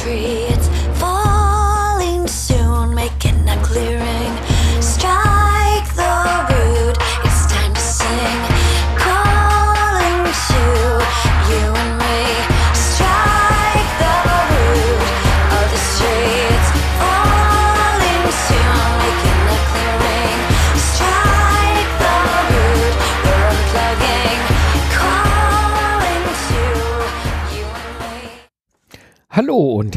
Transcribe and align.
tree. 0.00 0.49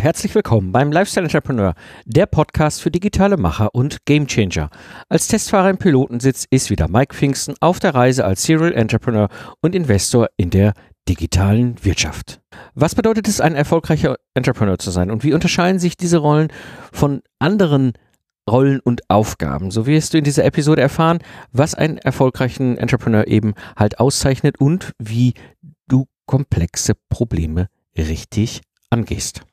Herzlich 0.04 0.36
willkommen 0.36 0.74
beim 0.74 0.92
Lifestyle 0.92 1.24
Entrepreneur, 1.24 1.76
der 2.04 2.26
Podcast 2.26 2.82
für 2.82 2.92
digitale 2.92 3.38
Macher 3.38 3.74
und 3.74 4.06
Gamechanger. 4.06 4.70
Als 5.08 5.30
Testfahrer 5.30 5.70
im 5.70 5.78
Pilotensitz 5.78 6.46
ist 6.50 6.70
wieder 6.70 6.90
Mike 6.90 7.16
Pfingsten 7.16 7.56
auf 7.62 7.80
der 7.80 7.96
Reise 7.96 8.26
als 8.26 8.44
Serial 8.44 8.74
Entrepreneur 8.74 9.30
und 9.62 9.74
Investor 9.74 10.28
in 10.36 10.50
der 10.50 10.74
digitalen 11.08 11.82
Wirtschaft. 11.86 12.42
Was 12.76 12.96
bedeutet 12.96 13.30
es, 13.30 13.40
ein 13.40 13.56
erfolgreicher 13.56 14.18
Entrepreneur 14.34 14.78
zu 14.78 14.92
sein 14.92 15.10
und 15.10 15.24
wie 15.24 15.34
unterscheiden 15.34 15.80
sich 15.80 15.96
diese 15.96 16.18
Rollen 16.18 16.50
von 16.92 17.22
anderen 17.40 17.94
Rollen 18.50 18.82
und 18.82 19.10
Aufgaben. 19.10 19.72
So 19.72 19.86
wirst 19.86 20.14
du 20.14 20.18
in 20.18 20.26
dieser 20.26 20.44
Episode 20.44 20.82
erfahren, 20.82 21.20
was 21.54 21.76
einen 21.76 21.98
erfolgreichen 21.98 22.78
Entrepreneur 22.78 23.26
eben 23.26 23.54
halt 23.78 24.02
auszeichnet 24.02 24.60
und 24.60 24.92
wie 25.00 25.34
du 25.88 26.08
komplexe 26.26 26.92
Probleme 27.08 27.70
richtig 27.96 28.60
angehst. 28.90 29.46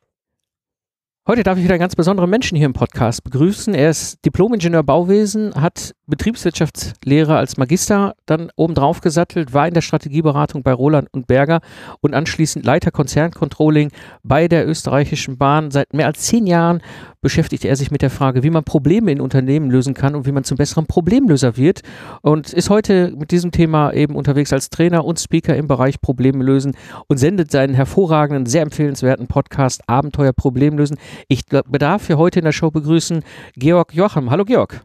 Heute 1.29 1.43
darf 1.43 1.59
ich 1.59 1.65
wieder 1.65 1.75
einen 1.75 1.81
ganz 1.81 1.95
besonderen 1.95 2.31
Menschen 2.31 2.57
hier 2.57 2.65
im 2.65 2.73
Podcast 2.73 3.23
begrüßen. 3.23 3.75
Er 3.75 3.91
ist 3.91 4.25
Diplom-Ingenieur 4.25 4.83
Bauwesen, 4.83 5.55
hat 5.55 5.95
Betriebswirtschaftslehre 6.07 7.37
als 7.37 7.59
Magister 7.59 8.15
dann 8.25 8.51
obendrauf 8.57 9.03
gesattelt, 9.03 9.53
war 9.53 9.69
in 9.69 9.75
der 9.75 9.83
Strategieberatung 9.83 10.63
bei 10.63 10.73
Roland 10.73 11.09
und 11.13 11.27
Berger 11.27 11.61
und 12.01 12.15
anschließend 12.15 12.65
Leiter 12.65 12.91
Konzerncontrolling 12.91 13.91
bei 14.23 14.49
der 14.49 14.67
österreichischen 14.67 15.37
Bahn. 15.37 15.71
Seit 15.71 15.93
mehr 15.93 16.07
als 16.07 16.21
zehn 16.21 16.47
Jahren 16.47 16.81
beschäftigt 17.23 17.65
er 17.65 17.77
sich 17.77 17.91
mit 17.91 18.03
der 18.03 18.11
Frage, 18.11 18.43
wie 18.43 18.51
man 18.51 18.65
Probleme 18.65 19.13
in 19.13 19.21
Unternehmen 19.21 19.71
lösen 19.71 19.95
kann 19.95 20.15
und 20.15 20.27
wie 20.27 20.33
man 20.33 20.45
zum 20.45 20.57
besseren 20.57 20.87
Problemlöser 20.87 21.57
wird 21.57 21.83
und 22.23 22.53
ist 22.53 22.71
heute 22.71 23.13
mit 23.17 23.31
diesem 23.31 23.53
Thema 23.53 23.93
eben 23.93 24.17
unterwegs 24.17 24.53
als 24.53 24.71
Trainer 24.71 25.05
und 25.05 25.21
Speaker 25.21 25.57
im 25.57 25.67
Bereich 25.67 26.01
Probleme 26.01 26.43
lösen 26.43 26.77
und 27.09 27.19
sendet 27.19 27.51
seinen 27.51 27.75
hervorragenden, 27.75 28.47
sehr 28.47 28.63
empfehlenswerten 28.63 29.27
Podcast 29.27 29.83
Abenteuer 29.87 30.33
Problemlösen. 30.33 30.99
Ich 31.29 31.45
bedarf 31.47 32.03
für 32.03 32.17
heute 32.17 32.39
in 32.39 32.45
der 32.45 32.53
Show 32.53 32.71
begrüßen 32.71 33.23
Georg 33.55 33.93
Joachim. 33.95 34.31
Hallo 34.31 34.45
Georg. 34.45 34.81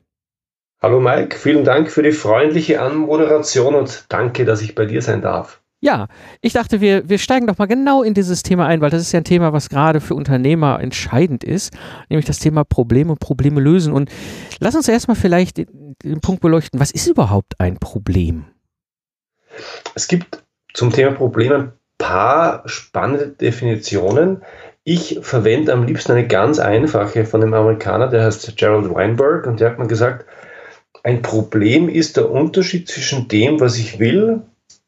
Hallo 0.82 1.00
Mike, 1.00 1.38
vielen 1.38 1.64
Dank 1.64 1.90
für 1.90 2.04
die 2.04 2.12
freundliche 2.12 2.82
Anmoderation 2.82 3.76
und 3.76 4.06
danke, 4.10 4.46
dass 4.46 4.62
ich 4.62 4.76
bei 4.76 4.86
dir 4.86 5.02
sein 5.02 5.22
darf. 5.22 5.62
Ja, 5.86 6.08
ich 6.42 6.54
dachte, 6.54 6.82
wir, 6.82 7.10
wir 7.10 7.20
steigen 7.20 7.46
doch 7.46 7.60
mal 7.60 7.68
genau 7.68 8.02
in 8.02 8.16
dieses 8.16 8.42
Thema 8.42 8.66
ein, 8.66 8.82
weil 8.82 8.90
das 8.90 9.04
ist 9.04 9.12
ja 9.12 9.20
ein 9.20 9.24
Thema, 9.24 9.54
was 9.54 9.70
gerade 9.70 10.02
für 10.02 10.16
Unternehmer 10.16 10.80
entscheidend 10.82 11.44
ist, 11.44 11.78
nämlich 12.10 12.26
das 12.26 12.40
Thema 12.40 12.64
Probleme 12.64 13.12
und 13.12 13.20
Probleme 13.20 13.62
lösen. 13.62 13.94
Und 13.94 14.10
lass 14.60 14.76
uns 14.76 14.88
erstmal 14.88 15.16
vielleicht 15.16 15.58
den, 15.58 15.96
den 16.04 16.22
Punkt 16.22 16.42
beleuchten, 16.42 16.80
was 16.80 16.90
ist 16.90 17.06
überhaupt 17.06 17.60
ein 17.60 17.78
Problem? 17.78 18.46
Es 19.94 20.08
gibt 20.08 20.44
zum 20.74 20.92
Thema 20.92 21.12
Probleme 21.12 21.56
ein 21.56 21.74
paar 22.00 22.64
spannende 22.68 23.28
Definitionen. 23.28 24.42
Ich 24.86 25.20
verwende 25.22 25.72
am 25.72 25.84
liebsten 25.84 26.14
eine 26.14 26.26
ganz 26.26 26.58
einfache 26.58 27.26
von 27.26 27.44
einem 27.44 27.54
Amerikaner, 27.54 28.08
der 28.08 28.24
heißt 28.24 28.58
Gerald 28.58 28.92
Weinberg 28.92 29.46
und 29.46 29.60
der 29.60 29.70
hat 29.70 29.78
mir 29.78 29.86
gesagt, 29.86 30.26
ein 31.04 31.22
Problem 31.22 31.90
ist 31.90 32.18
der 32.18 32.32
Unterschied 32.32 32.90
zwischen 32.90 33.28
dem, 33.28 33.60
was 33.60 33.78
ich 33.78 34.00
will 34.00 34.42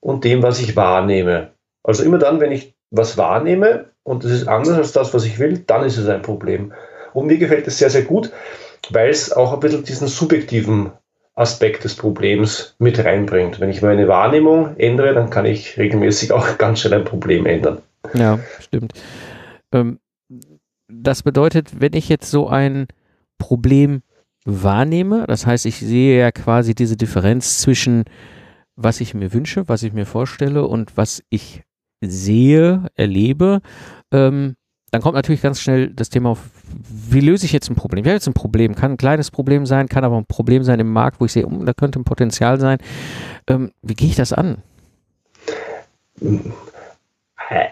und 0.07 0.23
dem, 0.23 0.41
was 0.41 0.61
ich 0.61 0.77
wahrnehme. 0.77 1.49
Also 1.83 2.01
immer 2.03 2.17
dann, 2.17 2.39
wenn 2.39 2.53
ich 2.53 2.73
was 2.91 3.17
wahrnehme 3.17 3.87
und 4.03 4.23
es 4.23 4.31
ist 4.31 4.47
anders 4.47 4.77
als 4.77 4.93
das, 4.93 5.13
was 5.13 5.25
ich 5.25 5.37
will, 5.37 5.65
dann 5.67 5.83
ist 5.83 5.97
es 5.97 6.07
ein 6.07 6.21
Problem. 6.21 6.71
Und 7.13 7.27
mir 7.27 7.37
gefällt 7.37 7.67
es 7.67 7.77
sehr, 7.77 7.89
sehr 7.89 8.03
gut, 8.03 8.31
weil 8.89 9.09
es 9.09 9.33
auch 9.33 9.53
ein 9.53 9.59
bisschen 9.59 9.83
diesen 9.83 10.07
subjektiven 10.07 10.91
Aspekt 11.35 11.83
des 11.83 11.95
Problems 11.95 12.73
mit 12.79 13.03
reinbringt. 13.03 13.59
Wenn 13.59 13.69
ich 13.69 13.81
meine 13.81 14.07
Wahrnehmung 14.07 14.77
ändere, 14.77 15.13
dann 15.13 15.29
kann 15.29 15.45
ich 15.45 15.77
regelmäßig 15.77 16.31
auch 16.31 16.57
ganz 16.57 16.79
schnell 16.79 16.99
ein 16.99 17.05
Problem 17.05 17.45
ändern. 17.45 17.79
Ja, 18.13 18.39
stimmt. 18.61 18.93
Ähm, 19.73 19.99
das 20.87 21.21
bedeutet, 21.21 21.81
wenn 21.81 21.91
ich 21.91 22.07
jetzt 22.07 22.31
so 22.31 22.47
ein 22.47 22.87
Problem 23.39 24.03
wahrnehme, 24.45 25.25
das 25.27 25.45
heißt, 25.45 25.65
ich 25.65 25.77
sehe 25.79 26.17
ja 26.17 26.31
quasi 26.31 26.75
diese 26.75 26.95
Differenz 26.95 27.59
zwischen 27.59 28.05
was 28.77 29.01
ich 29.01 29.13
mir 29.13 29.33
wünsche, 29.33 29.67
was 29.67 29.83
ich 29.83 29.91
mir 29.91 30.05
vorstelle 30.05 30.65
und 30.65 30.95
was 30.95 31.23
ich 31.29 31.63
sehe, 31.99 32.87
erlebe, 32.95 33.61
ähm, 34.13 34.55
dann 34.91 35.01
kommt 35.01 35.15
natürlich 35.15 35.41
ganz 35.41 35.59
schnell 35.59 35.89
das 35.89 36.09
Thema 36.09 36.29
auf, 36.29 36.39
wie 37.09 37.19
löse 37.19 37.45
ich 37.45 37.51
jetzt 37.51 37.69
ein 37.69 37.75
Problem? 37.75 38.05
Ich 38.05 38.09
habe 38.09 38.15
jetzt 38.15 38.27
ein 38.27 38.33
Problem, 38.33 38.75
kann 38.75 38.91
ein 38.91 38.97
kleines 38.97 39.31
Problem 39.31 39.65
sein, 39.65 39.89
kann 39.89 40.05
aber 40.05 40.17
ein 40.17 40.25
Problem 40.25 40.63
sein 40.63 40.79
im 40.79 40.93
Markt, 40.93 41.19
wo 41.19 41.25
ich 41.25 41.33
sehe, 41.33 41.45
oh, 41.45 41.63
da 41.65 41.73
könnte 41.73 41.99
ein 41.99 42.05
Potenzial 42.05 42.59
sein. 42.59 42.77
Ähm, 43.49 43.71
wie 43.81 43.95
gehe 43.95 44.07
ich 44.07 44.15
das 44.15 44.31
an? 44.31 44.59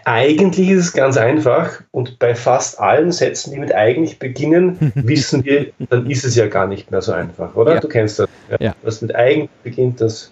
Eigentlich 0.06 0.70
ist 0.70 0.86
es 0.86 0.94
ganz 0.94 1.18
einfach 1.18 1.82
und 1.92 2.20
bei 2.20 2.36
fast 2.36 2.80
allen 2.80 3.12
Sätzen, 3.12 3.52
die 3.52 3.60
mit 3.60 3.74
eigentlich 3.74 4.20
beginnen, 4.20 4.92
wissen 4.96 5.46
wir, 5.46 5.72
dann 5.90 6.10
ist 6.10 6.26
es 6.26 6.36
ja 6.36 6.48
gar 6.48 6.68
nicht 6.68 6.92
mehr 6.92 7.02
so 7.02 7.14
einfach, 7.14 7.56
oder? 7.56 7.76
Ja. 7.76 7.80
Du 7.80 7.88
kennst 7.88 8.20
das. 8.20 8.30
Ja. 8.50 8.58
Ja. 8.60 8.76
Was 8.84 9.02
mit 9.02 9.16
eigentlich 9.16 9.50
beginnt, 9.64 10.02
das, 10.02 10.32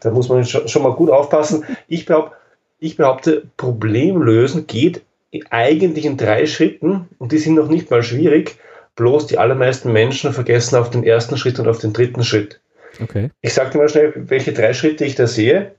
da 0.00 0.10
muss 0.10 0.28
man 0.28 0.44
schon, 0.44 0.82
mal 0.82 0.94
gut 0.94 1.10
aufpassen. 1.10 1.64
Ich, 1.86 2.06
behaupte, 2.06 2.36
ich 2.78 2.96
behaupte, 2.96 3.46
Problemlösen 3.56 4.66
geht 4.66 5.02
eigentlich 5.50 6.04
in 6.04 6.16
drei 6.16 6.46
Schritten 6.46 7.08
und 7.18 7.32
die 7.32 7.38
sind 7.38 7.54
noch 7.54 7.68
nicht 7.68 7.90
mal 7.90 8.02
schwierig, 8.02 8.58
bloß 8.96 9.26
die 9.26 9.38
allermeisten 9.38 9.92
Menschen 9.92 10.32
vergessen 10.32 10.76
auf 10.76 10.90
den 10.90 11.04
ersten 11.04 11.36
Schritt 11.36 11.58
und 11.58 11.68
auf 11.68 11.78
den 11.78 11.92
dritten 11.92 12.24
Schritt. 12.24 12.60
Okay. 13.00 13.30
Ich 13.42 13.54
sage 13.54 13.70
dir 13.70 13.78
mal 13.78 13.88
schnell, 13.88 14.12
welche 14.16 14.52
drei 14.52 14.72
Schritte 14.72 15.04
ich 15.04 15.14
da 15.14 15.26
sehe. 15.26 15.74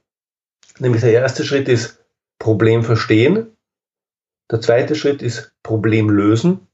Nämlich 0.78 1.02
der 1.02 1.12
erste 1.12 1.44
Schritt 1.44 1.68
ist 1.68 2.00
Problem 2.38 2.84
verstehen, 2.84 3.48
der 4.50 4.62
zweite 4.62 4.96
Schritt 4.96 5.22
ist 5.22 5.52
Problem 5.62 6.10
lösen 6.10 6.68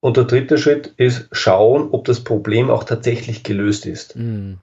und 0.00 0.16
der 0.16 0.24
dritte 0.24 0.58
Schritt 0.58 0.92
ist 0.96 1.28
schauen, 1.32 1.88
ob 1.92 2.04
das 2.04 2.24
Problem 2.24 2.70
auch 2.70 2.84
tatsächlich 2.84 3.42
gelöst 3.42 3.86
ist. 3.86 4.14
Hm. 4.14 4.58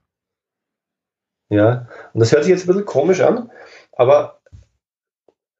Ja, 1.53 1.88
und 2.14 2.19
das 2.19 2.31
hört 2.31 2.44
sich 2.44 2.52
jetzt 2.52 2.64
ein 2.64 2.68
bisschen 2.68 2.86
komisch 2.86 3.22
an, 3.22 3.52
aber 3.91 4.40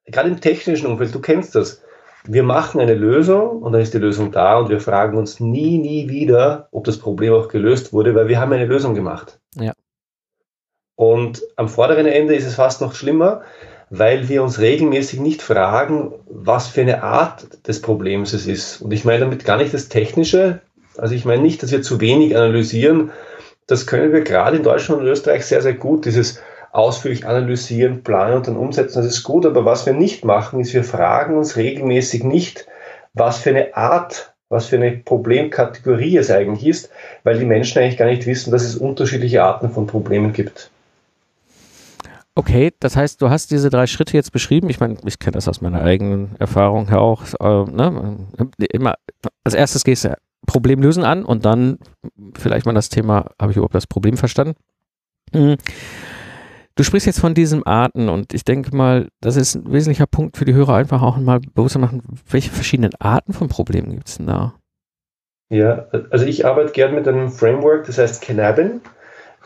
gerade 0.06 0.28
im 0.28 0.40
technischen 0.40 0.86
Umfeld, 0.86 1.14
du 1.14 1.20
kennst 1.20 1.54
das. 1.54 1.82
Wir 2.26 2.42
machen 2.42 2.80
eine 2.80 2.94
Lösung 2.94 3.62
und 3.62 3.72
dann 3.72 3.82
ist 3.82 3.94
die 3.94 3.98
Lösung 3.98 4.32
da 4.32 4.58
und 4.58 4.70
wir 4.70 4.80
fragen 4.80 5.16
uns 5.18 5.40
nie, 5.40 5.78
nie 5.78 6.08
wieder, 6.08 6.68
ob 6.72 6.84
das 6.84 6.98
Problem 6.98 7.34
auch 7.34 7.48
gelöst 7.48 7.92
wurde, 7.92 8.14
weil 8.14 8.28
wir 8.28 8.40
haben 8.40 8.52
eine 8.52 8.64
Lösung 8.64 8.94
gemacht. 8.94 9.38
Ja. 9.54 9.72
Und 10.96 11.42
am 11.56 11.68
vorderen 11.68 12.06
Ende 12.06 12.34
ist 12.34 12.46
es 12.46 12.54
fast 12.54 12.80
noch 12.80 12.94
schlimmer, 12.94 13.42
weil 13.90 14.28
wir 14.28 14.42
uns 14.42 14.58
regelmäßig 14.58 15.20
nicht 15.20 15.42
fragen, 15.42 16.14
was 16.26 16.68
für 16.68 16.80
eine 16.80 17.02
Art 17.02 17.68
des 17.68 17.82
Problems 17.82 18.32
es 18.32 18.46
ist. 18.46 18.80
Und 18.80 18.92
ich 18.92 19.04
meine 19.04 19.20
damit 19.20 19.44
gar 19.44 19.58
nicht 19.58 19.74
das 19.74 19.88
Technische. 19.88 20.60
Also 20.96 21.14
ich 21.14 21.24
meine 21.24 21.42
nicht, 21.42 21.62
dass 21.62 21.72
wir 21.72 21.82
zu 21.82 22.00
wenig 22.00 22.36
analysieren. 22.36 23.10
Das 23.66 23.86
können 23.86 24.12
wir 24.12 24.22
gerade 24.22 24.56
in 24.56 24.62
Deutschland 24.62 25.00
und 25.00 25.06
Österreich 25.06 25.46
sehr, 25.46 25.62
sehr 25.62 25.74
gut. 25.74 26.04
Dieses 26.04 26.40
ausführlich 26.72 27.26
analysieren, 27.26 28.02
planen 28.02 28.34
und 28.34 28.48
dann 28.48 28.56
umsetzen, 28.56 28.98
das 28.98 29.06
ist 29.06 29.22
gut. 29.22 29.46
Aber 29.46 29.64
was 29.64 29.86
wir 29.86 29.92
nicht 29.92 30.24
machen, 30.24 30.60
ist, 30.60 30.74
wir 30.74 30.84
fragen 30.84 31.36
uns 31.38 31.56
regelmäßig 31.56 32.24
nicht, 32.24 32.66
was 33.14 33.38
für 33.38 33.50
eine 33.50 33.76
Art, 33.76 34.34
was 34.48 34.66
für 34.66 34.76
eine 34.76 34.90
Problemkategorie 34.90 36.16
es 36.16 36.30
eigentlich 36.30 36.66
ist, 36.66 36.90
weil 37.22 37.38
die 37.38 37.44
Menschen 37.44 37.80
eigentlich 37.80 37.96
gar 37.96 38.06
nicht 38.06 38.26
wissen, 38.26 38.50
dass 38.50 38.64
es 38.64 38.76
unterschiedliche 38.76 39.44
Arten 39.44 39.70
von 39.70 39.86
Problemen 39.86 40.32
gibt. 40.32 40.70
Okay, 42.36 42.72
das 42.80 42.96
heißt, 42.96 43.22
du 43.22 43.30
hast 43.30 43.52
diese 43.52 43.70
drei 43.70 43.86
Schritte 43.86 44.16
jetzt 44.16 44.32
beschrieben. 44.32 44.68
Ich 44.68 44.80
meine, 44.80 44.96
ich 45.06 45.20
kenne 45.20 45.34
das 45.34 45.46
aus 45.46 45.60
meiner 45.60 45.82
eigenen 45.82 46.34
Erfahrung 46.40 46.88
her 46.88 47.00
auch. 47.00 47.22
Äh, 47.38 47.70
ne? 47.70 48.16
Immer 48.72 48.96
als 49.44 49.54
erstes 49.54 49.84
gehst 49.84 50.04
du 50.04 50.16
Problem 50.46 50.82
lösen 50.82 51.04
an 51.04 51.24
und 51.24 51.44
dann 51.44 51.78
vielleicht 52.36 52.66
mal 52.66 52.74
das 52.74 52.88
Thema, 52.88 53.30
habe 53.40 53.52
ich 53.52 53.56
überhaupt 53.56 53.74
das 53.74 53.86
Problem 53.86 54.16
verstanden? 54.16 54.54
Mhm. 55.32 55.56
Du 56.76 56.82
sprichst 56.82 57.06
jetzt 57.06 57.20
von 57.20 57.34
diesen 57.34 57.64
Arten 57.64 58.08
und 58.08 58.34
ich 58.34 58.44
denke 58.44 58.74
mal, 58.74 59.08
das 59.20 59.36
ist 59.36 59.54
ein 59.54 59.72
wesentlicher 59.72 60.06
Punkt 60.06 60.36
für 60.36 60.44
die 60.44 60.54
Hörer, 60.54 60.74
einfach 60.74 61.02
auch 61.02 61.16
mal 61.18 61.38
bewusst 61.38 61.74
zu 61.74 61.78
machen, 61.78 62.02
welche 62.28 62.50
verschiedenen 62.50 62.92
Arten 62.98 63.32
von 63.32 63.48
Problemen 63.48 63.92
gibt 63.92 64.08
es 64.08 64.16
denn 64.16 64.26
da? 64.26 64.54
Ja, 65.50 65.86
also 66.10 66.24
ich 66.24 66.44
arbeite 66.44 66.72
gern 66.72 66.94
mit 66.96 67.06
einem 67.06 67.30
Framework, 67.30 67.86
das 67.86 67.98
heißt 67.98 68.22
Canabin. 68.22 68.80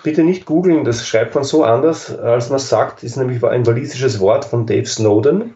Bitte 0.02 0.22
nicht 0.22 0.46
googeln, 0.46 0.84
das 0.84 1.06
schreibt 1.06 1.34
man 1.34 1.44
so 1.44 1.64
anders, 1.64 2.16
als 2.16 2.48
man 2.48 2.60
sagt, 2.60 3.02
ist 3.02 3.16
nämlich 3.16 3.44
ein 3.44 3.66
walisisches 3.66 4.20
Wort 4.20 4.44
von 4.46 4.64
Dave 4.64 4.86
Snowden. 4.86 5.54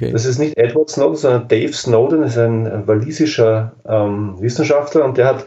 Okay. 0.00 0.12
Das 0.12 0.24
ist 0.24 0.38
nicht 0.38 0.56
Edward 0.56 0.88
Snowden, 0.88 1.16
sondern 1.16 1.48
Dave 1.48 1.74
Snowden, 1.74 2.22
ist 2.22 2.38
ein 2.38 2.86
walisischer 2.86 3.72
ähm, 3.86 4.40
Wissenschaftler 4.40 5.04
und 5.04 5.18
der 5.18 5.26
hat 5.26 5.46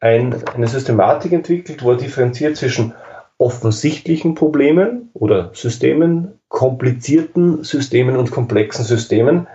ein, 0.00 0.44
eine 0.54 0.66
Systematik 0.66 1.32
entwickelt, 1.32 1.82
wo 1.82 1.92
er 1.92 1.96
differenziert 1.96 2.58
zwischen 2.58 2.92
offensichtlichen 3.38 4.34
Problemen 4.34 5.08
oder 5.14 5.50
Systemen, 5.54 6.38
komplizierten 6.48 7.64
Systemen 7.64 8.16
und 8.16 8.30
komplexen 8.30 8.84
Systemen. 8.84 9.46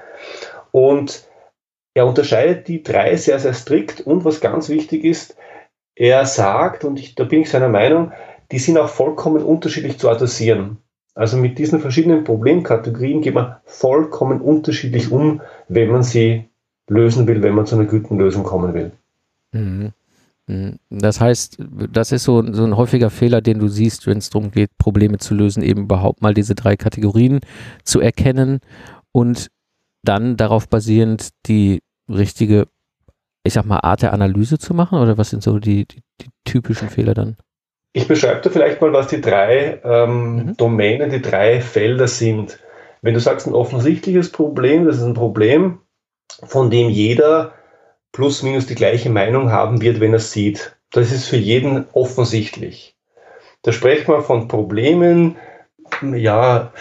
Und 0.71 1.27
er 1.93 2.07
unterscheidet 2.07 2.67
die 2.67 2.81
drei 2.81 3.15
sehr, 3.17 3.37
sehr 3.37 3.53
strikt 3.53 4.01
und 4.01 4.25
was 4.25 4.41
ganz 4.41 4.67
wichtig 4.67 5.03
ist, 5.03 5.37
er 5.95 6.25
sagt, 6.25 6.85
und 6.85 6.97
ich, 6.97 7.13
da 7.13 7.23
bin 7.23 7.41
ich 7.41 7.51
seiner 7.51 7.69
Meinung, 7.69 8.13
die 8.51 8.59
sind 8.59 8.79
auch 8.79 8.89
vollkommen 8.89 9.43
unterschiedlich 9.43 9.99
zu 9.99 10.09
adressieren. 10.09 10.77
Also 11.15 11.37
mit 11.37 11.57
diesen 11.57 11.79
verschiedenen 11.79 12.23
Problemkategorien 12.23 13.21
geht 13.21 13.33
man 13.33 13.55
vollkommen 13.65 14.41
unterschiedlich 14.41 15.11
um, 15.11 15.41
wenn 15.67 15.91
man 15.91 16.03
sie 16.03 16.45
lösen 16.87 17.27
will, 17.27 17.41
wenn 17.41 17.55
man 17.55 17.65
zu 17.65 17.75
einer 17.75 17.85
guten 17.85 18.17
Lösung 18.17 18.43
kommen 18.43 18.73
will. 18.73 18.91
Mhm. 19.51 19.91
mhm. 20.47 20.79
Das 20.89 21.19
heißt, 21.19 21.57
das 21.91 22.11
ist 22.11 22.23
so, 22.23 22.41
so 22.53 22.63
ein 22.63 22.77
häufiger 22.77 23.09
Fehler, 23.09 23.41
den 23.41 23.59
du 23.59 23.67
siehst, 23.67 24.07
wenn 24.07 24.17
es 24.17 24.29
darum 24.29 24.51
geht, 24.51 24.77
Probleme 24.77 25.17
zu 25.17 25.35
lösen, 25.35 25.63
eben 25.63 25.83
überhaupt 25.83 26.21
mal 26.21 26.33
diese 26.33 26.55
drei 26.55 26.75
Kategorien 26.75 27.41
zu 27.83 27.99
erkennen 27.99 28.59
und 29.11 29.49
dann 30.03 30.37
darauf 30.37 30.69
basierend 30.69 31.29
die 31.45 31.81
richtige, 32.07 32.67
ich 33.43 33.53
sag 33.53 33.65
mal, 33.65 33.79
Art 33.79 34.01
der 34.01 34.13
Analyse 34.13 34.57
zu 34.57 34.73
machen? 34.73 34.99
Oder 34.99 35.17
was 35.17 35.29
sind 35.29 35.43
so 35.43 35.59
die, 35.59 35.85
die, 35.85 36.01
die 36.21 36.29
typischen 36.45 36.89
Fehler 36.89 37.13
dann? 37.13 37.37
Ich 37.91 38.07
beschreibe 38.07 38.41
da 38.41 38.49
vielleicht 38.49 38.81
mal, 38.81 38.93
was 38.93 39.07
die 39.07 39.21
drei 39.21 39.79
ähm, 39.83 40.35
mhm. 40.35 40.57
Domänen, 40.57 41.09
die 41.09 41.21
drei 41.21 41.59
Felder 41.61 42.07
sind. 42.07 42.59
Wenn 43.01 43.13
du 43.13 43.19
sagst, 43.19 43.47
ein 43.47 43.53
offensichtliches 43.53 44.31
Problem, 44.31 44.85
das 44.85 44.97
ist 44.97 45.03
ein 45.03 45.13
Problem, 45.13 45.79
von 46.43 46.69
dem 46.69 46.89
jeder 46.89 47.53
plus 48.11 48.43
minus 48.43 48.67
die 48.67 48.75
gleiche 48.75 49.09
Meinung 49.09 49.51
haben 49.51 49.81
wird, 49.81 49.99
wenn 49.99 50.13
er 50.13 50.17
es 50.17 50.31
sieht. 50.31 50.75
Das 50.91 51.11
ist 51.11 51.27
für 51.27 51.37
jeden 51.37 51.85
offensichtlich. 51.93 52.95
Da 53.61 53.71
spricht 53.71 54.07
man 54.07 54.23
von 54.23 54.47
Problemen, 54.47 55.35
ja, 56.13 56.71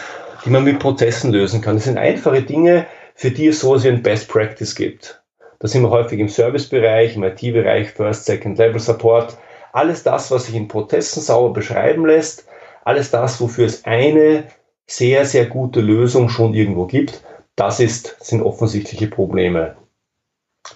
die 0.44 0.50
man 0.50 0.64
mit 0.64 0.78
Prozessen 0.78 1.32
lösen 1.32 1.60
kann. 1.60 1.76
Das 1.76 1.84
sind 1.84 1.98
einfache 1.98 2.42
Dinge, 2.42 2.86
für 3.14 3.30
die 3.30 3.48
es 3.48 3.60
sowas 3.60 3.84
wie 3.84 3.88
ein 3.88 4.02
Best 4.02 4.28
Practice 4.28 4.74
gibt. 4.74 5.22
Da 5.58 5.66
sind 5.66 5.82
wir 5.82 5.90
häufig 5.90 6.20
im 6.20 6.28
Servicebereich, 6.28 7.16
im 7.16 7.24
IT-Bereich, 7.24 7.90
First, 7.90 8.26
Second 8.26 8.58
Level 8.58 8.78
Support. 8.78 9.36
Alles 9.72 10.02
das, 10.02 10.30
was 10.30 10.46
sich 10.46 10.54
in 10.54 10.68
Prozessen 10.68 11.22
sauber 11.22 11.52
beschreiben 11.52 12.06
lässt, 12.06 12.46
alles 12.84 13.10
das, 13.10 13.40
wofür 13.40 13.66
es 13.66 13.84
eine 13.84 14.44
sehr, 14.86 15.24
sehr 15.26 15.46
gute 15.46 15.80
Lösung 15.80 16.28
schon 16.28 16.54
irgendwo 16.54 16.86
gibt, 16.86 17.22
das 17.56 17.80
ist, 17.80 18.16
sind 18.20 18.42
offensichtliche 18.42 19.08
Probleme. 19.08 19.76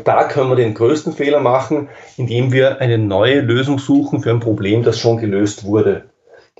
Da 0.05 0.25
können 0.25 0.51
wir 0.51 0.57
den 0.57 0.75
größten 0.75 1.13
Fehler 1.13 1.41
machen, 1.41 1.89
indem 2.17 2.53
wir 2.53 2.81
eine 2.81 2.99
neue 2.99 3.41
Lösung 3.41 3.79
suchen 3.79 4.21
für 4.21 4.31
ein 4.31 4.41
Problem, 4.41 4.83
das 4.83 4.99
schon 4.99 5.19
gelöst 5.19 5.65
wurde. 5.65 6.11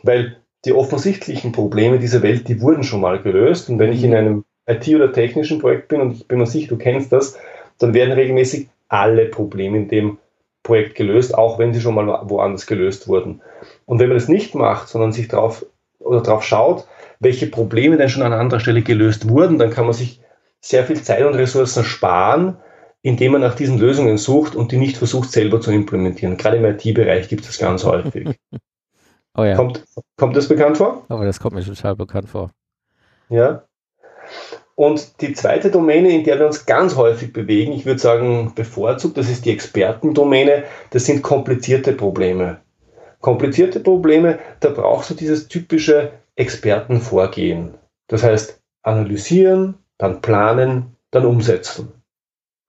Weil 0.03 0.37
die 0.65 0.73
offensichtlichen 0.73 1.53
Probleme 1.53 1.99
dieser 1.99 2.23
Welt, 2.23 2.49
die 2.49 2.61
wurden 2.61 2.85
schon 2.85 3.01
mal 3.01 3.21
gelöst. 3.21 3.69
Und 3.69 3.79
wenn 3.79 3.93
ich 3.93 4.05
in 4.05 4.15
einem 4.15 4.45
IT- 4.67 4.95
oder 4.95 5.13
technischen 5.13 5.59
Projekt 5.59 5.89
bin, 5.89 6.01
und 6.01 6.13
ich 6.13 6.29
bin 6.29 6.39
mir 6.39 6.47
sicher, 6.47 6.69
du 6.69 6.77
kennst 6.77 7.13
das, 7.13 7.37
dann 7.79 7.95
werden 7.95 8.13
regelmäßig 8.13 8.69
alle 8.89 9.27
Probleme 9.27 9.79
in 9.79 9.89
dem 9.89 10.19
Projekt 10.63 10.95
gelöst, 10.95 11.35
auch 11.35 11.59
wenn 11.59 11.75
sie 11.75 11.81
schon 11.81 11.95
mal 11.95 12.07
woanders 12.29 12.67
gelöst 12.67 13.09
wurden. 13.09 13.43
Und 13.85 13.99
wenn 13.99 14.09
man 14.09 14.17
das 14.17 14.29
nicht 14.29 14.55
macht, 14.55 14.89
sondern 14.89 15.13
sich 15.13 15.29
darauf 15.29 15.67
oder 15.99 16.21
darauf 16.21 16.45
schaut, 16.45 16.87
welche 17.21 17.47
Probleme 17.47 17.97
denn 17.97 18.09
schon 18.09 18.23
an 18.23 18.33
anderer 18.33 18.61
Stelle 18.61 18.83
gelöst 18.83 19.29
wurden, 19.29 19.59
dann 19.59 19.71
kann 19.71 19.85
man 19.85 19.95
sich 19.95 20.21
sehr 20.61 20.85
viel 20.85 21.01
Zeit 21.03 21.25
und 21.25 21.35
Ressourcen 21.35 21.85
sparen, 21.85 22.57
indem 23.03 23.33
man 23.33 23.41
nach 23.41 23.55
diesen 23.55 23.79
Lösungen 23.79 24.17
sucht 24.17 24.55
und 24.55 24.71
die 24.73 24.77
nicht 24.77 24.97
versucht 24.97 25.31
selber 25.31 25.61
zu 25.61 25.73
implementieren. 25.73 26.37
Gerade 26.37 26.59
im 26.59 26.65
IT-Bereich 26.65 27.29
gibt 27.29 27.43
es 27.43 27.49
das 27.49 27.59
ganz 27.59 27.85
häufig. 27.85 28.39
oh 29.37 29.45
ja. 29.45 29.57
kommt, 29.57 29.85
kommt 30.17 30.37
das 30.37 30.49
bekannt 30.49 30.79
vor? 30.79 31.05
Aber 31.09 31.25
das 31.25 31.41
kommt 31.41 31.55
mir 31.55 31.65
total 31.65 31.97
bekannt 31.97 32.29
vor. 32.29 32.51
Ja. 33.29 33.65
Und 34.83 35.21
die 35.21 35.33
zweite 35.33 35.71
Domäne, 35.71 36.11
in 36.11 36.25
der 36.25 36.41
wir 36.41 36.47
uns 36.47 36.67
ganz 36.67 36.97
häufig 36.97 37.33
bewegen, 37.33 37.71
ich 37.71 37.87
würde 37.87 38.01
sagen 38.01 38.51
bevorzugt, 38.57 39.17
das 39.17 39.31
ist 39.31 39.45
die 39.45 39.53
Expertendomäne, 39.53 40.65
das 40.91 41.05
sind 41.05 41.23
komplizierte 41.23 41.93
Probleme. 41.93 42.57
Komplizierte 43.21 43.79
Probleme, 43.79 44.41
da 44.59 44.71
brauchst 44.71 45.11
du 45.11 45.15
dieses 45.15 45.47
typische 45.47 46.11
Expertenvorgehen. 46.35 47.75
Das 48.09 48.25
heißt, 48.25 48.61
analysieren, 48.83 49.75
dann 49.99 50.21
planen, 50.21 50.97
dann 51.13 51.27
umsetzen. 51.27 51.93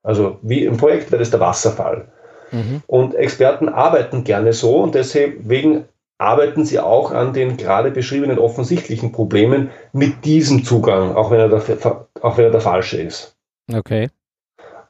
Also 0.04 0.38
wie 0.42 0.66
im 0.66 0.76
Projekt 0.76 1.10
wäre 1.10 1.18
das 1.18 1.32
der 1.32 1.40
Wasserfall. 1.40 2.12
Mhm. 2.52 2.80
Und 2.86 3.16
Experten 3.16 3.68
arbeiten 3.68 4.22
gerne 4.22 4.52
so 4.52 4.76
und 4.76 4.94
deswegen 4.94 5.86
arbeiten 6.18 6.64
sie 6.64 6.78
auch 6.78 7.10
an 7.10 7.32
den 7.32 7.56
gerade 7.56 7.90
beschriebenen 7.90 8.38
offensichtlichen 8.38 9.12
Problemen 9.12 9.70
mit 9.92 10.24
diesem 10.24 10.64
Zugang, 10.64 11.14
auch 11.16 11.30
wenn 11.30 11.40
er 11.40 11.48
der, 11.48 12.06
auch 12.22 12.36
wenn 12.36 12.44
er 12.44 12.50
der 12.50 12.60
falsche 12.60 13.00
ist. 13.00 13.36
Okay. 13.72 14.10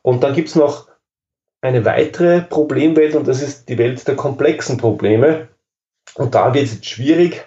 Und 0.03 0.23
dann 0.23 0.35
gibt 0.35 0.49
es 0.49 0.55
noch 0.55 0.89
eine 1.63 1.85
weitere 1.85 2.43
Problemwelt 2.43 3.15
und 3.15 3.27
das 3.27 3.41
ist 3.41 3.69
die 3.69 3.79
Welt 3.79 4.07
der 4.07 4.17
komplexen 4.17 4.77
Probleme. 4.77 5.49
Und 6.15 6.35
da 6.35 6.53
wird 6.53 6.67
es 6.67 6.75
jetzt 6.75 6.87
schwierig, 6.87 7.47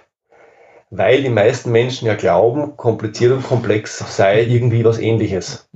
weil 0.90 1.22
die 1.22 1.30
meisten 1.30 1.72
Menschen 1.72 2.08
ja 2.08 2.16
glauben, 2.16 2.76
kompliziert 2.78 3.32
und 3.32 3.44
komplex 3.44 4.00
sei 4.16 4.42
irgendwie 4.44 4.84
was 4.84 4.98
ähnliches. 4.98 5.70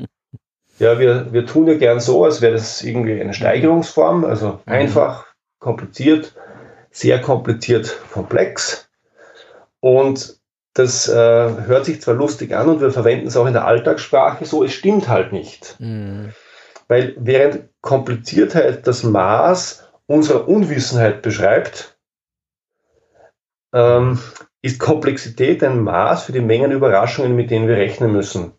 Ja, 0.79 0.97
wir, 0.97 1.31
wir 1.31 1.45
tun 1.45 1.67
ja 1.67 1.75
gern 1.75 1.99
so, 1.99 2.25
als 2.25 2.41
wäre 2.41 2.53
das 2.53 2.81
irgendwie 2.81 3.21
eine 3.21 3.35
Steigerungsform, 3.35 4.25
also 4.25 4.59
mhm. 4.65 4.73
einfach, 4.73 5.27
kompliziert 5.59 6.33
sehr 6.91 7.21
kompliziert 7.21 7.97
komplex. 8.11 8.89
Und 9.79 10.39
das 10.73 11.09
äh, 11.09 11.13
hört 11.15 11.85
sich 11.85 12.01
zwar 12.01 12.15
lustig 12.15 12.53
an 12.53 12.69
und 12.69 12.81
wir 12.81 12.91
verwenden 12.91 13.27
es 13.27 13.35
auch 13.35 13.47
in 13.47 13.53
der 13.53 13.65
Alltagssprache 13.65 14.45
so, 14.45 14.63
es 14.63 14.73
stimmt 14.73 15.09
halt 15.09 15.33
nicht. 15.33 15.75
Mhm. 15.79 16.33
Weil 16.87 17.15
während 17.17 17.69
Kompliziertheit 17.81 18.85
das 18.87 19.03
Maß 19.03 19.87
unserer 20.05 20.47
Unwissenheit 20.47 21.21
beschreibt, 21.21 21.97
ähm, 23.73 24.19
ist 24.61 24.79
Komplexität 24.79 25.63
ein 25.63 25.79
Maß 25.79 26.23
für 26.23 26.33
die 26.33 26.41
Mengen 26.41 26.71
Überraschungen, 26.71 27.35
mit 27.35 27.49
denen 27.49 27.67
wir 27.67 27.77
rechnen 27.77 28.11
müssen. 28.11 28.53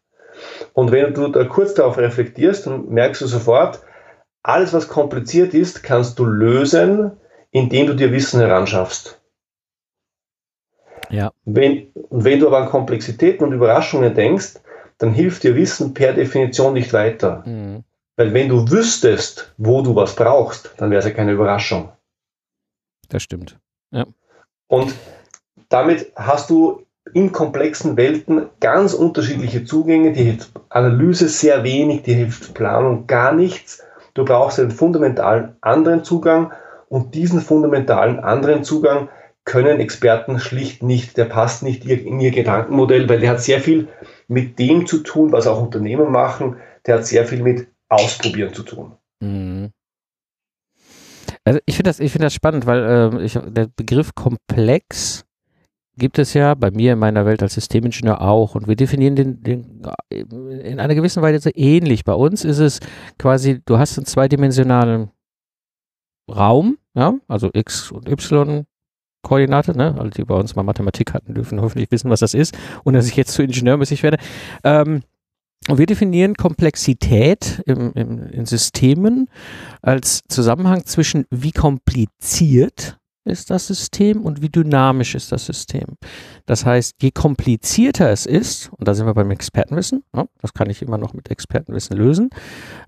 Und 0.73 0.91
wenn 0.91 1.15
du 1.15 1.29
da 1.29 1.45
kurz 1.45 1.75
darauf 1.75 1.99
reflektierst, 1.99 2.67
dann 2.67 2.89
merkst 2.89 3.21
du 3.21 3.27
sofort, 3.27 3.81
alles, 4.43 4.73
was 4.73 4.89
kompliziert 4.89 5.55
ist, 5.55 5.83
kannst 5.83 6.19
du 6.19 6.25
lösen, 6.25 7.13
indem 7.53 7.87
du 7.87 7.95
dir 7.95 8.11
Wissen 8.11 8.41
heranschaffst. 8.41 9.21
Ja. 11.11 11.31
Wenn, 11.45 11.93
wenn 12.11 12.41
du 12.41 12.49
aber 12.49 12.59
an 12.59 12.69
Komplexitäten 12.69 13.47
und 13.47 13.53
Überraschungen 13.53 14.15
denkst, 14.15 14.55
dann 14.99 15.13
hilft 15.13 15.45
dir 15.45 15.55
Wissen 15.55 15.95
per 15.95 16.15
Definition 16.15 16.73
nicht 16.73 16.93
weiter. 16.93 17.45
Mhm. 17.47 17.85
Weil 18.17 18.35
wenn 18.35 18.49
du 18.49 18.69
wüsstest, 18.71 19.55
wo 19.59 19.83
du 19.83 19.95
was 19.95 20.15
brauchst, 20.17 20.75
dann 20.79 20.91
wäre 20.91 21.01
es 21.01 21.05
ja 21.05 21.13
keine 21.13 21.33
Überraschung. 21.33 21.93
Das 23.09 23.23
stimmt. 23.23 23.59
Ja. 23.91 24.07
Und 24.69 24.95
damit 25.69 26.13
hast 26.17 26.51
du 26.51 26.87
in 27.15 27.33
komplexen 27.33 27.97
Welten 27.97 28.49
ganz 28.61 28.95
unterschiedliche 28.95 29.65
Zugänge. 29.65 30.13
Die 30.13 30.25
hilft 30.25 30.51
Analyse 30.71 31.29
sehr 31.29 31.65
wenig, 31.65 32.03
die 32.03 32.15
hilft 32.15 32.55
Planung 32.55 33.07
gar 33.07 33.33
nichts. 33.33 33.83
Du 34.15 34.25
brauchst 34.25 34.61
einen 34.61 34.71
fundamentalen 34.71 35.57
anderen 35.61 36.05
Zugang 36.05 36.53
und 36.93 37.15
diesen 37.15 37.41
fundamentalen 37.41 38.21
anderen 38.21 38.65
Zugang 38.65 39.09
können 39.45 39.81
Experten 39.81 40.39
schlicht 40.39 40.83
nicht, 40.83 41.17
der 41.17 41.25
passt 41.25 41.63
nicht 41.63 41.87
in 41.87 42.21
ihr 42.21 42.33
Gedankenmodell, 42.33 43.09
weil 43.09 43.19
der 43.19 43.31
hat 43.31 43.41
sehr 43.41 43.61
viel 43.61 43.89
mit 44.29 44.59
dem 44.59 44.87
zu 44.87 44.99
tun, 44.99 45.33
was 45.33 45.47
auch 45.47 45.63
Unternehmen 45.63 46.13
machen, 46.13 46.57
der 46.87 46.97
hat 46.97 47.07
sehr 47.07 47.25
viel 47.25 47.43
mit 47.43 47.67
Ausprobieren 47.89 48.53
zu 48.53 48.63
tun. 48.63 48.93
Mhm. 49.21 49.71
Also 51.45 51.61
ich 51.65 51.77
finde 51.77 51.89
das, 51.89 51.99
ich 51.99 52.13
das 52.13 52.35
spannend, 52.35 52.67
weil 52.67 52.85
äh, 52.85 53.25
ich, 53.25 53.39
der 53.43 53.69
Begriff 53.75 54.15
komplex 54.15 55.25
gibt 55.97 56.19
es 56.19 56.35
ja 56.35 56.55
bei 56.55 56.71
mir 56.71 56.93
in 56.93 56.99
meiner 56.99 57.25
Welt 57.25 57.43
als 57.43 57.55
Systemingenieur 57.55 58.21
auch 58.21 58.55
und 58.55 58.69
wir 58.69 58.77
definieren 58.77 59.17
den, 59.17 59.43
den 59.43 59.83
in 60.11 60.79
einer 60.79 60.95
gewissen 60.95 61.23
Weise 61.23 61.51
ähnlich. 61.55 62.05
Bei 62.05 62.15
uns 62.15 62.45
ist 62.45 62.59
es 62.59 62.81
quasi, 63.19 63.63
du 63.65 63.79
hast 63.79 63.97
einen 63.97 64.05
zweidimensionalen 64.05 65.11
Raum, 66.31 66.77
ja, 66.95 67.15
also 67.29 67.51
X 67.53 67.91
und 67.91 68.09
Y 68.09 68.67
Koordinate, 69.23 69.77
ne? 69.77 69.95
Alle, 69.99 70.11
die 70.11 70.25
bei 70.25 70.35
uns 70.35 70.57
mal 70.57 70.65
Mathematik 70.65 71.15
hatten, 71.15 71.35
dürfen 71.35 71.61
hoffentlich 71.61 71.91
wissen, 71.91 72.11
was 72.11 72.21
das 72.21 72.35
ist 72.35 72.59
und 72.85 72.95
dass 72.95 73.07
ich 73.07 73.17
jetzt 73.17 73.33
zu 73.33 73.43
ingenieurmäßig 73.43 74.03
werde. 74.03 74.19
Ähm, 74.65 75.03
und 75.69 75.79
wir 75.79 75.87
definieren 75.87 76.35
Komplexität 76.35 77.63
im, 77.67 77.93
im, 77.93 78.29
in 78.31 78.47
Systemen 78.47 79.29
als 79.81 80.23
Zusammenhang 80.29 80.85
zwischen 80.87 81.25
wie 81.31 81.53
kompliziert 81.53 82.99
ist 83.25 83.51
das 83.51 83.67
System 83.67 84.23
und 84.23 84.43
wie 84.43 84.49
dynamisch 84.49 85.15
ist 85.15 85.31
das 85.33 85.47
System. 85.47 85.97
Das 86.47 86.67
heißt, 86.67 86.97
je 87.01 87.11
komplizierter 87.11 88.11
es 88.11 88.27
ist, 88.27 88.71
und 88.73 88.89
da 88.89 88.95
sind 88.95 89.07
wir 89.07 89.15
beim 89.15 89.31
Expertenwissen, 89.31 90.05
ne, 90.13 90.29
das 90.41 90.53
kann 90.53 90.71
ich 90.71 90.83
immer 90.83 90.99
noch 90.99 91.15
mit 91.15 91.31
Expertenwissen 91.31 91.97
lösen, 91.97 92.31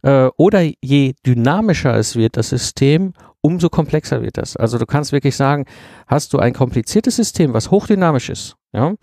äh, 0.03 0.29
oder 0.37 0.63
je 0.83 1.15
dynamischer 1.25 1.95
es 1.97 2.17
wird, 2.17 2.37
das 2.37 2.49
System, 2.49 3.13
umso 3.41 3.69
komplexer 3.69 4.23
wird 4.23 4.39
das. 4.39 4.57
Also 4.57 4.79
du 4.79 4.87
kannst 4.87 5.13
wirklich 5.13 5.37
sagen, 5.37 5.67
hast 6.07 6.33
du 6.33 6.39
ein 6.39 6.53
kompliziertes 6.53 7.17
System, 7.17 7.53
was 7.53 7.71
hochdynamisch 7.71 8.31
ist, 8.31 8.57
ja, 8.73 8.95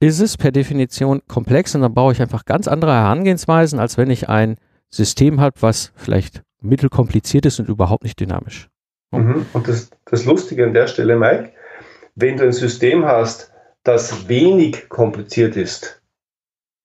ist 0.00 0.18
es 0.18 0.36
per 0.36 0.50
Definition 0.50 1.22
komplex 1.28 1.76
und 1.76 1.82
dann 1.82 1.94
brauche 1.94 2.12
ich 2.12 2.20
einfach 2.20 2.44
ganz 2.44 2.66
andere 2.66 2.92
Herangehensweisen, 2.92 3.78
als 3.78 3.98
wenn 3.98 4.10
ich 4.10 4.28
ein 4.28 4.56
System 4.90 5.40
habe, 5.40 5.62
was 5.62 5.92
vielleicht 5.94 6.42
mittelkompliziert 6.60 7.46
ist 7.46 7.60
und 7.60 7.68
überhaupt 7.68 8.02
nicht 8.02 8.18
dynamisch. 8.18 8.71
Mhm. 9.12 9.46
Und 9.52 9.68
das, 9.68 9.90
das 10.06 10.24
Lustige 10.24 10.64
an 10.64 10.74
der 10.74 10.86
Stelle, 10.86 11.16
Mike, 11.16 11.50
wenn 12.14 12.36
du 12.36 12.44
ein 12.44 12.52
System 12.52 13.04
hast, 13.04 13.52
das 13.84 14.28
wenig 14.28 14.88
kompliziert 14.88 15.56
ist 15.56 16.00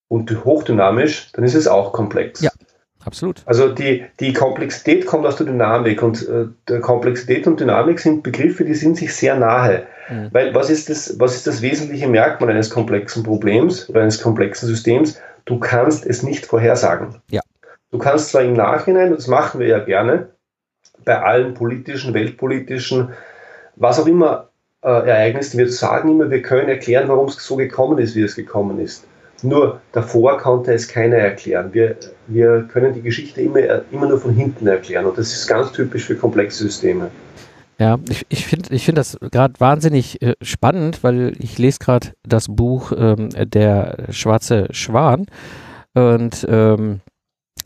und 0.08 0.44
hochdynamisch, 0.44 1.32
dann 1.34 1.44
ist 1.44 1.56
es 1.56 1.68
auch 1.68 1.94
komplex. 1.94 2.42
Ja, 2.42 2.52
absolut. 3.04 3.44
Also 3.46 3.70
die, 3.70 4.06
die 4.20 4.34
Komplexität 4.34 5.06
kommt 5.06 5.26
aus 5.26 5.36
der 5.36 5.46
Dynamik 5.46 6.02
und 6.02 6.28
äh, 6.28 6.80
Komplexität 6.80 7.46
und 7.46 7.60
Dynamik 7.60 8.00
sind 8.00 8.24
Begriffe, 8.24 8.66
die 8.66 8.74
sind 8.74 8.98
sich 8.98 9.14
sehr 9.16 9.38
nahe. 9.38 9.86
Mhm. 10.10 10.30
Weil 10.32 10.56
was 10.56 10.70
ist, 10.70 10.90
das, 10.90 11.20
was 11.20 11.36
ist 11.36 11.46
das 11.48 11.62
wesentliche 11.62 12.08
Merkmal 12.08 12.50
eines 12.50 12.70
komplexen 12.70 13.24
Problems 13.24 13.90
oder 13.90 14.02
eines 14.02 14.22
komplexen 14.22 14.68
Systems? 14.68 15.20
Du 15.46 15.60
kannst 15.60 16.06
es 16.06 16.24
nicht 16.24 16.46
vorhersagen. 16.46 17.22
Ja. 17.30 17.42
Du 17.92 18.00
kannst 18.00 18.30
zwar 18.30 18.42
im 18.42 18.54
Nachhinein, 18.54 19.12
das 19.12 19.28
machen 19.28 19.60
wir 19.60 19.68
ja 19.68 19.80
gerne, 19.80 20.30
bei 21.08 21.20
allen 21.20 21.54
politischen, 21.54 22.14
weltpolitischen, 22.14 23.10
was 23.76 24.00
auch 24.00 24.08
immer 24.08 24.50
äh, 24.84 24.90
Ereignissen, 24.90 25.58
wir 25.58 25.72
sagen 25.72 26.12
immer, 26.12 26.30
wir 26.30 26.42
können 26.42 26.70
erklären, 26.70 27.08
warum 27.08 27.28
es 27.28 27.36
so 27.38 27.56
gekommen 27.56 27.98
ist, 27.98 28.16
wie 28.16 28.22
es 28.22 28.36
gekommen 28.36 28.80
ist. 28.80 29.08
Nur 29.44 29.82
davor 29.92 30.38
konnte 30.38 30.74
es 30.74 30.88
keiner 30.88 31.18
erklären. 31.18 31.70
Wir, 31.74 31.96
wir 32.28 32.68
können 32.72 32.94
die 32.94 33.02
Geschichte 33.02 33.42
immer, 33.42 33.60
immer 33.92 34.08
nur 34.08 34.20
von 34.20 34.34
hinten 34.34 34.68
erklären 34.68 35.06
und 35.06 35.18
das 35.18 35.32
ist 35.32 35.48
ganz 35.48 35.72
typisch 35.72 36.06
für 36.06 36.16
komplexe 36.16 36.64
Systeme. 36.64 37.10
Ja, 37.80 38.00
ich, 38.10 38.26
ich 38.30 38.48
finde 38.48 38.74
ich 38.74 38.86
find 38.86 38.98
das 38.98 39.18
gerade 39.32 39.54
wahnsinnig 39.60 40.22
äh, 40.24 40.34
spannend, 40.42 41.04
weil 41.04 41.34
ich 41.40 41.60
lese 41.60 41.78
gerade 41.80 42.14
das 42.24 42.48
Buch 42.50 42.92
ähm, 42.98 43.30
Der 43.36 44.08
schwarze 44.10 44.68
Schwan 44.72 45.28
und 45.94 46.46
ähm, 46.50 47.02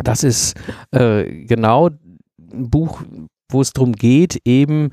das 0.04 0.24
ist 0.24 0.56
äh, 0.92 1.46
genau 1.46 1.90
ein 1.90 2.70
Buch, 2.70 3.02
wo 3.54 3.62
es 3.62 3.72
darum 3.72 3.94
geht, 3.94 4.40
eben, 4.46 4.92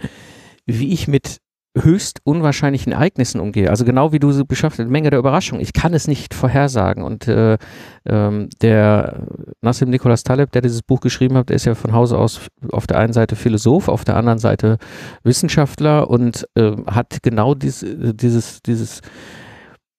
wie 0.67 0.93
ich 0.93 1.09
mit 1.09 1.39
höchst 1.77 2.21
unwahrscheinlichen 2.25 2.93
Ereignissen 2.93 3.41
umgehe. 3.41 3.71
Also 3.71 3.85
genau 3.85 4.13
wie 4.13 4.19
du 4.19 4.33
so 4.33 4.45
beschafft 4.45 4.79
hast, 4.79 4.89
Menge 4.89 5.11
der 5.11 5.19
Überraschung. 5.19 5.61
Ich 5.61 5.73
kann 5.73 5.95
es 5.95 6.09
nicht 6.09 6.35
vorhersagen. 6.35 7.03
Und 7.03 7.29
äh, 7.29 7.59
ähm, 8.07 8.49
der 8.63 9.27
Nassim 9.63 9.91
Nicholas 9.91 10.23
Taleb, 10.23 10.53
der 10.53 10.63
dieses 10.63 10.83
Buch 10.83 11.01
geschrieben 11.01 11.37
hat, 11.37 11.51
der 11.51 11.57
ist 11.57 11.67
ja 11.67 11.75
von 11.75 11.93
Hause 11.93 12.19
aus 12.19 12.41
auf 12.73 12.87
der 12.87 12.99
einen 12.99 13.13
Seite 13.13 13.37
Philosoph, 13.37 13.89
auf 13.89 14.05
der 14.05 14.17
anderen 14.17 14.39
Seite 14.39 14.79
Wissenschaftler 15.23 16.09
und 16.11 16.49
äh, 16.55 16.73
hat 16.87 17.23
genau 17.23 17.55
dies, 17.55 17.85
dieses, 17.87 18.63
dieses 18.63 19.01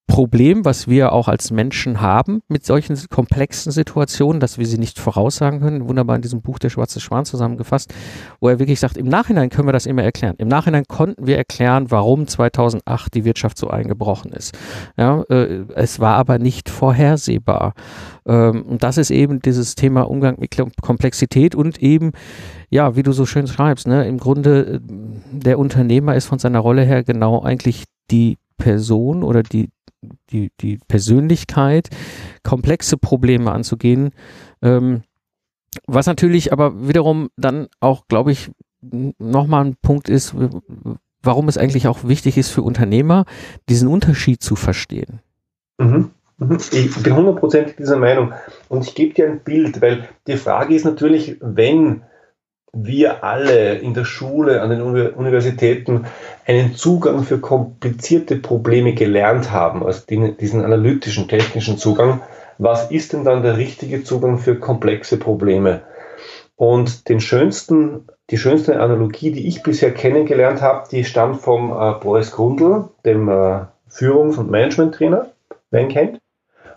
Problem, 0.10 0.66
was 0.66 0.88
wir 0.88 1.14
auch 1.14 1.28
als 1.28 1.52
Menschen 1.52 2.02
haben 2.02 2.42
mit 2.48 2.66
solchen 2.66 2.98
komplexen 3.10 3.72
Situationen, 3.72 4.40
dass 4.40 4.58
wir 4.58 4.66
sie 4.66 4.80
nicht 4.80 4.98
voraussagen 4.98 5.60
können. 5.60 5.88
Wunderbar 5.88 6.16
in 6.16 6.24
diesem 6.24 6.42
Buch 6.42 6.58
Der 6.58 6.72
Schwarze 6.72 7.00
Schwan 7.00 7.26
zusammengefasst, 7.26 7.94
wo 8.42 8.50
er 8.50 8.58
wirklich 8.58 8.80
sagt, 8.80 8.98
im 8.98 9.08
Nachhinein 9.08 9.50
können 9.50 9.68
wir 9.68 9.72
das 9.72 9.86
immer 9.86 10.04
erklären. 10.04 10.34
Im 10.40 10.48
Nachhinein 10.48 10.86
konnten 10.88 11.28
wir 11.28 11.38
erklären, 11.38 11.92
warum 11.92 12.28
2008 12.28 13.14
die 13.14 13.24
Wirtschaft 13.24 13.60
so 13.60 13.70
eingebrochen 13.70 14.32
ist. 14.32 14.58
Ja, 14.98 15.22
äh, 15.30 15.66
es 15.76 16.00
war 16.00 16.16
aber 16.16 16.40
nicht 16.40 16.70
vorhersehbar. 16.70 17.74
Ähm, 18.26 18.64
und 18.64 18.82
das 18.82 18.98
ist 18.98 19.12
eben 19.12 19.42
dieses 19.42 19.76
Thema 19.76 20.10
Umgang 20.10 20.40
mit 20.40 20.58
Komplexität 20.82 21.54
und 21.54 21.84
eben, 21.84 22.14
ja, 22.72 22.96
wie 22.96 23.04
du 23.04 23.12
so 23.12 23.28
schön 23.28 23.46
schreibst, 23.46 23.88
ne, 23.88 24.08
im 24.08 24.18
Grunde 24.18 24.60
äh, 24.60 24.80
der 25.32 25.60
Unternehmer 25.60 26.16
ist 26.16 26.26
von 26.26 26.40
seiner 26.40 26.60
Rolle 26.60 26.82
her 26.82 27.04
genau 27.04 27.44
eigentlich 27.44 27.84
die 28.10 28.40
Person 28.60 29.24
oder 29.24 29.42
die, 29.42 29.70
die, 30.30 30.52
die 30.62 30.80
Persönlichkeit, 30.88 31.90
komplexe 32.44 32.98
Probleme 32.98 33.52
anzugehen. 33.52 34.12
Ähm, 34.62 35.04
was 35.88 36.08
natürlich 36.08 36.52
aber 36.52 36.88
wiederum 36.88 37.30
dann 37.38 37.68
auch, 37.80 38.08
glaube 38.08 38.32
ich, 38.32 38.52
nochmal 38.82 39.66
ein 39.66 39.76
Punkt 39.82 40.10
ist, 40.10 40.36
warum 41.22 41.48
es 41.48 41.58
eigentlich 41.58 41.88
auch 41.88 42.04
wichtig 42.04 42.38
ist 42.38 42.50
für 42.50 42.62
Unternehmer, 42.62 43.26
diesen 43.68 43.88
Unterschied 43.88 44.42
zu 44.42 44.56
verstehen. 44.56 45.22
Mhm. 45.78 46.12
mhm. 46.38 46.58
Ich 46.72 47.04
bin 47.04 47.16
hundertprozentig 47.16 47.76
dieser 47.76 47.98
Meinung. 47.98 48.34
Und 48.70 48.86
ich 48.86 48.96
gebe 48.96 49.14
dir 49.14 49.28
ein 49.28 49.42
Bild, 49.42 49.82
weil 49.82 50.08
die 50.28 50.38
Frage 50.38 50.76
ist 50.76 50.86
natürlich, 50.86 51.38
wenn 51.42 52.04
wir 52.74 53.24
alle 53.24 53.76
in 53.76 53.94
der 53.94 54.06
Schule, 54.06 54.62
an 54.62 54.70
den 54.70 54.82
Universitäten 54.82 56.06
einen 56.46 56.76
Zugang 56.76 57.24
für 57.24 57.40
komplizierte 57.40 58.36
Probleme 58.36 58.94
gelernt 58.94 59.52
haben, 59.52 59.86
also 59.86 60.04
diesen 60.08 60.64
analytischen, 60.64 61.28
technischen 61.28 61.78
Zugang, 61.78 62.22
was 62.58 62.92
ist 62.92 63.14
denn 63.14 63.24
dann 63.24 63.42
der 63.42 63.58
richtige 63.58 64.04
Zugang 64.04 64.38
für 64.38 64.56
komplexe 64.56 65.18
Probleme? 65.18 65.82
Und 66.56 67.08
den 67.08 67.22
schönsten, 67.22 68.10
die 68.30 68.38
schönste 68.38 68.82
Analogie, 68.82 69.32
die 69.32 69.48
ich 69.48 69.64
bisher 69.64 69.94
kennengelernt 69.94 70.62
habe, 70.62 70.90
die 70.92 71.06
stammt 71.06 71.40
vom 71.42 71.72
äh, 71.72 71.94
Boris 72.02 72.32
Grundl, 72.32 72.90
dem 73.06 73.30
äh, 73.30 73.62
Führungs- 73.88 74.38
und 74.38 74.52
Management-Trainer, 74.52 75.32
wer 75.72 75.82
ihn 75.82 75.88
kennt. 75.88 76.20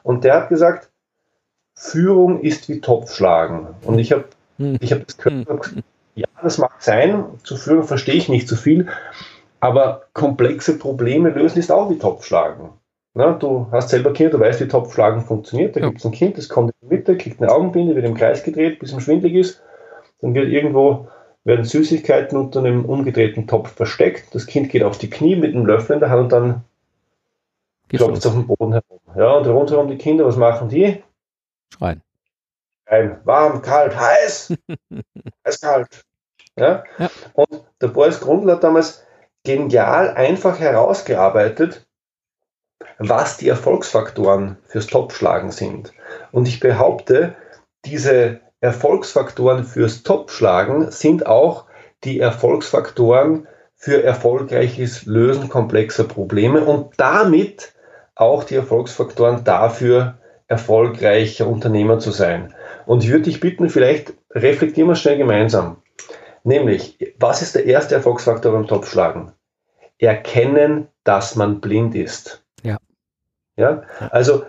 Und 0.05 0.23
der 0.23 0.35
hat 0.35 0.49
gesagt, 0.49 0.89
Führung 1.75 2.41
ist 2.41 2.69
wie 2.69 2.81
Topfschlagen. 2.81 3.67
Und 3.83 3.99
ich 3.99 4.13
habe. 4.13 4.25
Ich 4.81 4.93
habe 4.93 5.05
das 5.05 5.17
gehört 5.17 5.47
gesagt, 5.47 5.85
ja, 6.15 6.27
das 6.43 6.59
mag 6.59 6.83
sein, 6.83 7.25
zu 7.43 7.57
Führung 7.57 7.85
verstehe 7.85 8.15
ich 8.15 8.29
nicht 8.29 8.49
so 8.49 8.57
viel, 8.57 8.89
aber 9.61 10.03
komplexe 10.13 10.79
Probleme 10.79 11.31
lösen 11.31 11.59
ist 11.59 11.73
auch 11.73 11.91
wie 11.91 11.99
Topfschlagen. 11.99 12.71
Na, 13.15 13.33
du 13.33 13.67
hast 13.71 13.91
selber 13.91 14.13
Kinder, 14.13 14.33
du 14.33 14.41
weißt, 14.41 14.61
wie 14.61 14.69
Topfschlagen 14.69 15.21
funktioniert. 15.23 15.77
Da 15.77 15.81
ja. 15.81 15.87
gibt 15.87 15.99
es 15.99 16.07
ein 16.07 16.13
Kind, 16.13 16.39
das 16.39 16.49
kommt 16.49 16.73
in 16.81 16.89
die 16.89 16.95
Mitte, 16.95 17.17
kriegt 17.17 17.41
eine 17.41 17.51
Augenbinde, 17.51 17.95
wird 17.95 18.07
im 18.07 18.15
Kreis 18.15 18.43
gedreht, 18.43 18.79
bis 18.79 18.93
es 18.93 19.03
schwindlig 19.03 19.35
ist. 19.35 19.63
Dann 20.21 20.35
wird 20.35 20.49
irgendwo 20.49 21.09
werden 21.45 21.65
Süßigkeiten 21.65 22.39
unter 22.39 22.61
einem 22.61 22.85
umgedrehten 22.85 23.47
Topf 23.47 23.73
versteckt. 23.73 24.35
Das 24.35 24.47
Kind 24.47 24.71
geht 24.71 24.83
auf 24.83 24.97
die 24.97 25.11
Knie 25.11 25.37
mit 25.37 25.55
einem 25.55 25.67
Löffel 25.67 25.95
in 25.95 26.01
der 26.01 26.11
Hand 26.11 26.21
und 26.21 26.33
dann 26.33 26.65
klopft 27.89 28.19
es 28.19 28.27
auf 28.27 28.35
den 28.35 28.47
Boden 28.47 28.73
herum. 28.73 29.01
Ja, 29.17 29.33
und 29.33 29.47
rundherum 29.47 29.89
die 29.89 29.99
Kinder, 29.99 30.25
was 30.25 30.37
machen 30.37 30.69
die? 30.69 31.03
Schreien 31.75 32.01
ein 32.93 33.21
warm, 33.25 33.63
kalt, 33.63 33.97
heiß, 33.97 34.55
heiß, 35.47 35.61
kalt. 35.61 35.89
Ja? 36.57 36.85
ja? 36.99 37.11
Und 37.33 37.65
der 37.81 37.89
Boris 37.89 38.21
Grundl 38.21 38.53
hat 38.53 38.63
damals 38.63 39.05
genial 39.45 40.11
einfach 40.11 40.61
herausgearbeitet, 40.61 41.87
was 42.99 43.39
die 43.39 43.49
Erfolgsfaktoren 43.49 44.59
fürs 44.65 44.89
Topschlagen 44.89 45.51
sind. 45.51 45.93
Und 46.33 46.47
ich 46.47 46.61
behaupte, 46.61 47.35
diese 47.87 48.41
Erfolgsfaktoren 48.61 49.65
fürs 49.65 50.03
Topschlagen 50.03 50.91
sind 50.91 51.27
auch 51.27 51.65
die 52.05 52.21
Erfolgsfaktoren 52.21 53.49
für 53.75 54.05
erfolgreiches 54.05 55.07
Lösen 55.07 55.49
komplexer 55.49 56.05
Probleme 56.05 56.65
und 56.65 56.93
damit 56.99 57.73
auch 58.15 58.45
die 58.45 58.55
Erfolgsfaktoren 58.55 59.45
dafür, 59.45 60.19
erfolgreicher 60.47 61.49
Unternehmer 61.49 61.99
zu 61.99 62.11
sein. 62.11 62.55
Und 62.87 63.05
ich 63.05 63.11
würde 63.11 63.25
dich 63.25 63.41
bitten, 63.41 63.69
vielleicht 63.69 64.15
reflektieren 64.31 64.89
wir 64.89 64.97
schnell 64.97 65.19
gemeinsam. 65.19 65.83
Nämlich, 66.45 66.99
was 67.19 67.43
ist 67.43 67.55
der 67.55 67.67
erste 67.67 67.95
Erfolgsfaktor 67.95 68.53
beim 68.53 68.67
Topfschlagen? 68.67 69.33
Erkennen, 69.99 70.89
dass 71.05 71.37
man 71.37 71.61
blind 71.61 71.95
ist. 71.95 72.45
Ja. 72.63 72.79
Ja, 73.57 73.83
also 74.11 74.45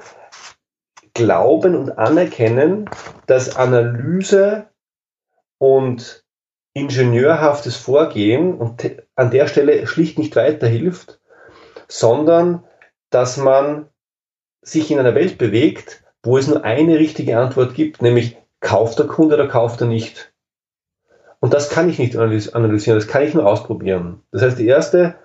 glauben 1.14 1.76
und 1.76 1.98
anerkennen, 1.98 2.90
dass 3.28 3.56
Analyse 3.56 4.70
und 5.60 6.24
ingenieurhaftes 6.74 7.76
Vorgehen 7.76 8.56
und 8.56 9.04
an 9.16 9.30
der 9.30 9.48
Stelle 9.48 9.86
schlicht 9.86 10.18
nicht 10.18 10.36
weiterhilft, 10.36 11.20
sondern 11.88 12.64
dass 13.12 13.38
man 13.38 13.90
sich 14.62 14.90
in 14.90 15.00
einer 15.00 15.14
Welt 15.14 15.38
bewegt, 15.38 16.03
wo 16.24 16.38
es 16.38 16.48
nur 16.48 16.64
eine 16.64 16.98
richtige 16.98 17.38
Antwort 17.38 17.76
gibt, 17.76 18.02
nämlich 18.02 18.38
kauft 18.62 18.98
der 18.98 19.08
Kunde 19.08 19.36
oder 19.36 19.48
kauft 19.48 19.82
er 19.82 19.88
nicht. 19.88 20.34
Und 21.40 21.54
das 21.54 21.70
kann 21.70 21.90
ich 21.90 22.00
nicht 22.00 22.16
analysieren, 22.18 22.98
das 22.98 23.08
kann 23.08 23.24
ich 23.24 23.34
nur 23.34 23.46
ausprobieren. 23.46 24.22
Das 24.32 24.42
heißt, 24.42 24.58
die 24.58 24.68
erste, 24.68 25.16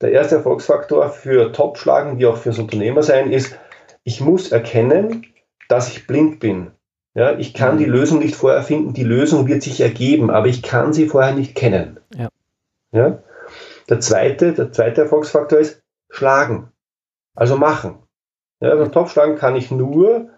der 0.00 0.12
erste 0.12 0.36
Erfolgsfaktor 0.36 1.10
für 1.10 1.52
Top-Schlagen, 1.52 2.18
wie 2.18 2.26
auch 2.26 2.36
für 2.36 2.50
das 2.50 2.60
Unternehmer 2.60 3.02
sein, 3.02 3.32
ist, 3.32 3.58
ich 4.04 4.20
muss 4.20 4.52
erkennen, 4.52 5.26
dass 5.68 5.88
ich 5.88 6.06
blind 6.06 6.38
bin. 6.38 6.70
Ja, 7.14 7.36
ich 7.38 7.54
kann 7.54 7.78
die 7.78 7.86
mhm. 7.86 7.92
Lösung 7.92 8.18
nicht 8.20 8.34
vorher 8.34 8.62
finden, 8.62 8.92
die 8.92 9.04
Lösung 9.04 9.46
wird 9.48 9.62
sich 9.62 9.80
ergeben, 9.80 10.30
aber 10.30 10.46
ich 10.46 10.62
kann 10.62 10.92
sie 10.92 11.08
vorher 11.08 11.34
nicht 11.34 11.54
kennen. 11.54 12.00
Ja. 12.14 12.28
Ja? 12.92 13.18
Der 13.88 14.00
zweite, 14.00 14.52
der 14.52 14.72
zweite 14.72 15.02
Erfolgsfaktor 15.02 15.58
ist 15.58 15.82
schlagen. 16.10 16.72
Also 17.34 17.56
machen. 17.56 17.98
Ja, 18.60 18.74
beim 18.76 18.92
Topfschlagen 18.92 19.36
kann 19.36 19.56
ich 19.56 19.70
nur 19.70 20.30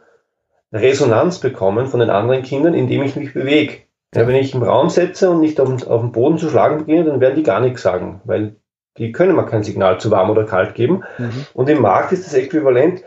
Resonanz 0.72 1.38
bekommen 1.38 1.86
von 1.86 2.00
den 2.00 2.10
anderen 2.10 2.42
Kindern, 2.42 2.74
indem 2.74 3.02
ich 3.02 3.16
mich 3.16 3.32
bewege. 3.32 3.78
Ja, 4.14 4.26
wenn 4.26 4.36
ich 4.36 4.54
im 4.54 4.62
Raum 4.62 4.88
setze 4.88 5.30
und 5.30 5.40
nicht 5.40 5.60
auf, 5.60 5.86
auf 5.86 6.00
den 6.00 6.12
Boden 6.12 6.38
zu 6.38 6.48
schlagen 6.48 6.78
beginne, 6.78 7.04
dann 7.04 7.20
werden 7.20 7.36
die 7.36 7.42
gar 7.42 7.60
nichts 7.60 7.82
sagen, 7.82 8.20
weil 8.24 8.56
die 8.98 9.12
können 9.12 9.36
mir 9.36 9.44
kein 9.44 9.62
Signal 9.62 10.00
zu 10.00 10.10
warm 10.10 10.30
oder 10.30 10.44
kalt 10.44 10.74
geben. 10.74 11.02
Mhm. 11.18 11.46
Und 11.52 11.68
im 11.68 11.82
Markt 11.82 12.12
ist 12.12 12.26
es 12.26 12.34
äquivalent, 12.34 13.02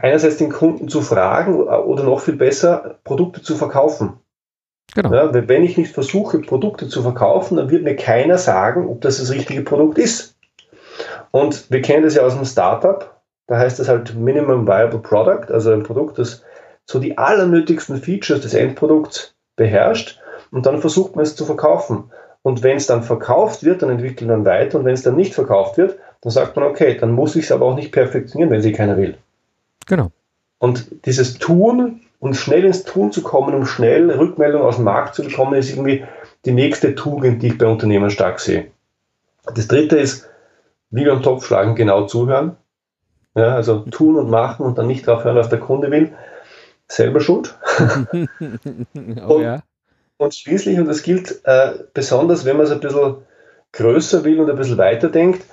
einerseits 0.00 0.38
den 0.38 0.50
Kunden 0.50 0.88
zu 0.88 1.02
fragen 1.02 1.62
oder 1.62 2.04
noch 2.04 2.20
viel 2.20 2.36
besser, 2.36 2.98
Produkte 3.04 3.42
zu 3.42 3.56
verkaufen. 3.56 4.14
Genau. 4.94 5.12
Ja, 5.12 5.48
wenn 5.48 5.64
ich 5.64 5.76
nicht 5.76 5.92
versuche, 5.92 6.38
Produkte 6.38 6.88
zu 6.88 7.02
verkaufen, 7.02 7.56
dann 7.56 7.70
wird 7.70 7.82
mir 7.82 7.96
keiner 7.96 8.38
sagen, 8.38 8.88
ob 8.88 9.00
das 9.00 9.18
das 9.18 9.32
richtige 9.32 9.62
Produkt 9.62 9.98
ist. 9.98 10.36
Und 11.30 11.70
wir 11.70 11.82
kennen 11.82 12.04
das 12.04 12.14
ja 12.14 12.22
aus 12.22 12.34
dem 12.34 12.44
Startup. 12.44 13.13
Da 13.46 13.58
heißt 13.58 13.78
es 13.80 13.88
halt 13.88 14.14
Minimum 14.14 14.66
Viable 14.66 15.00
Product, 15.00 15.52
also 15.52 15.72
ein 15.72 15.82
Produkt, 15.82 16.18
das 16.18 16.42
so 16.86 16.98
die 16.98 17.18
allernötigsten 17.18 17.96
Features 17.96 18.40
des 18.40 18.54
Endprodukts 18.54 19.34
beherrscht. 19.56 20.20
Und 20.50 20.66
dann 20.66 20.80
versucht 20.80 21.16
man 21.16 21.24
es 21.24 21.36
zu 21.36 21.44
verkaufen. 21.44 22.10
Und 22.42 22.62
wenn 22.62 22.76
es 22.76 22.86
dann 22.86 23.02
verkauft 23.02 23.64
wird, 23.64 23.82
dann 23.82 23.90
entwickelt 23.90 24.28
man 24.28 24.44
weiter. 24.44 24.78
Und 24.78 24.84
wenn 24.84 24.94
es 24.94 25.02
dann 25.02 25.16
nicht 25.16 25.34
verkauft 25.34 25.78
wird, 25.78 25.98
dann 26.20 26.30
sagt 26.30 26.56
man, 26.56 26.64
okay, 26.66 26.96
dann 26.98 27.12
muss 27.12 27.36
ich 27.36 27.44
es 27.44 27.52
aber 27.52 27.66
auch 27.66 27.74
nicht 27.74 27.92
perfektionieren, 27.92 28.50
wenn 28.50 28.62
sie 28.62 28.72
keiner 28.72 28.96
will. 28.96 29.16
Genau. 29.86 30.10
Und 30.58 30.86
dieses 31.06 31.38
Tun 31.38 32.02
und 32.20 32.34
schnell 32.34 32.64
ins 32.64 32.84
Tun 32.84 33.12
zu 33.12 33.22
kommen, 33.22 33.54
um 33.54 33.66
schnell 33.66 34.10
Rückmeldungen 34.10 34.66
aus 34.66 34.76
dem 34.76 34.84
Markt 34.84 35.14
zu 35.14 35.22
bekommen, 35.22 35.54
ist 35.54 35.70
irgendwie 35.70 36.04
die 36.44 36.52
nächste 36.52 36.94
Tugend, 36.94 37.42
die 37.42 37.48
ich 37.48 37.58
bei 37.58 37.66
Unternehmen 37.66 38.10
stark 38.10 38.40
sehe. 38.40 38.68
Das 39.54 39.68
dritte 39.68 39.96
ist, 39.96 40.28
wie 40.90 41.04
beim 41.04 41.22
Topfschlagen, 41.22 41.74
genau 41.74 42.06
zuhören. 42.06 42.56
Ja, 43.34 43.54
also 43.54 43.80
tun 43.80 44.16
und 44.16 44.30
machen 44.30 44.64
und 44.64 44.78
dann 44.78 44.86
nicht 44.86 45.06
drauf 45.06 45.24
hören, 45.24 45.36
was 45.36 45.48
der 45.48 45.58
Kunde 45.60 45.90
will. 45.90 46.12
Selber 46.86 47.20
schuld. 47.20 47.58
oh, 49.26 49.34
und, 49.34 49.42
ja. 49.42 49.62
und 50.18 50.34
schließlich, 50.34 50.78
und 50.78 50.86
das 50.86 51.02
gilt 51.02 51.40
äh, 51.44 51.72
besonders, 51.94 52.44
wenn 52.44 52.56
man 52.56 52.66
es 52.66 52.72
ein 52.72 52.80
bisschen 52.80 53.16
größer 53.72 54.24
will 54.24 54.40
und 54.40 54.50
ein 54.50 54.56
bisschen 54.56 54.78
weiter 54.78 55.08
denkt, 55.08 55.44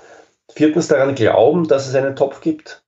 viertens 0.53 0.87
daran 0.87 1.15
glauben, 1.15 1.67
dass 1.67 1.87
es 1.87 1.95
einen 1.95 2.15
Topf 2.15 2.41
gibt. 2.41 2.83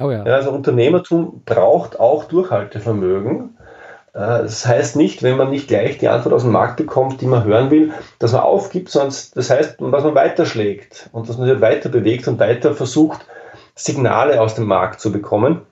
Oh 0.00 0.10
ja. 0.10 0.24
ja. 0.24 0.34
Also 0.34 0.50
Unternehmertum 0.50 1.42
braucht 1.44 2.00
auch 2.00 2.24
Durchhaltevermögen. 2.24 3.56
Äh, 4.14 4.42
das 4.42 4.66
heißt 4.66 4.96
nicht, 4.96 5.22
wenn 5.22 5.36
man 5.36 5.50
nicht 5.50 5.68
gleich 5.68 5.98
die 5.98 6.08
Antwort 6.08 6.34
aus 6.34 6.42
dem 6.42 6.52
Markt 6.52 6.76
bekommt, 6.76 7.20
die 7.20 7.26
man 7.26 7.44
hören 7.44 7.70
will, 7.70 7.92
dass 8.18 8.32
man 8.32 8.42
aufgibt, 8.42 8.88
sondern 8.88 9.14
das 9.34 9.50
heißt, 9.50 9.80
dass 9.80 10.04
man 10.04 10.14
weiterschlägt 10.14 11.08
und 11.12 11.28
dass 11.28 11.38
man 11.38 11.48
sich 11.48 11.60
weiter 11.60 11.88
bewegt 11.88 12.26
und 12.26 12.38
weiter 12.38 12.74
versucht, 12.74 13.26
Signale 13.78 14.40
aus 14.40 14.56
dem 14.56 14.66
Markt 14.66 15.00
zu 15.00 15.12
bekommen. 15.12 15.62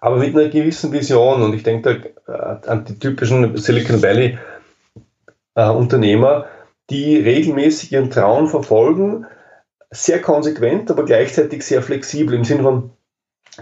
Aber 0.00 0.16
mit 0.16 0.34
einer 0.34 0.48
gewissen 0.48 0.92
Vision. 0.92 1.42
Und 1.42 1.54
ich 1.54 1.62
denke 1.62 2.14
da 2.26 2.60
äh, 2.62 2.68
an 2.68 2.84
die 2.84 2.98
typischen 2.98 3.56
Silicon 3.56 4.02
Valley 4.02 4.38
äh, 5.54 5.68
Unternehmer, 5.68 6.46
die 6.90 7.16
regelmäßig 7.16 7.92
ihren 7.92 8.10
Traum 8.10 8.48
verfolgen, 8.48 9.26
sehr 9.90 10.20
konsequent, 10.20 10.90
aber 10.90 11.04
gleichzeitig 11.04 11.64
sehr 11.64 11.82
flexibel 11.82 12.34
im 12.34 12.44
Sinne 12.44 12.62
von, 12.62 12.90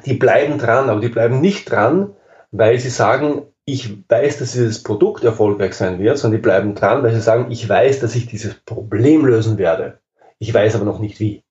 die 0.06 0.14
bleiben 0.14 0.58
dran, 0.58 0.88
aber 0.88 1.00
die 1.00 1.08
bleiben 1.08 1.40
nicht 1.40 1.70
dran, 1.70 2.14
weil 2.52 2.78
sie 2.78 2.88
sagen, 2.88 3.42
ich 3.66 4.08
weiß, 4.08 4.38
dass 4.38 4.52
dieses 4.52 4.82
Produkt 4.82 5.24
erfolgreich 5.24 5.74
sein 5.74 5.98
wird, 5.98 6.16
sondern 6.16 6.38
die 6.38 6.42
bleiben 6.42 6.74
dran, 6.74 7.02
weil 7.02 7.14
sie 7.14 7.20
sagen, 7.20 7.50
ich 7.50 7.68
weiß, 7.68 8.00
dass 8.00 8.14
ich 8.14 8.26
dieses 8.26 8.54
Problem 8.54 9.26
lösen 9.26 9.58
werde. 9.58 9.98
Ich 10.38 10.54
weiß 10.54 10.74
aber 10.76 10.86
noch 10.86 11.00
nicht 11.00 11.20
wie. 11.20 11.44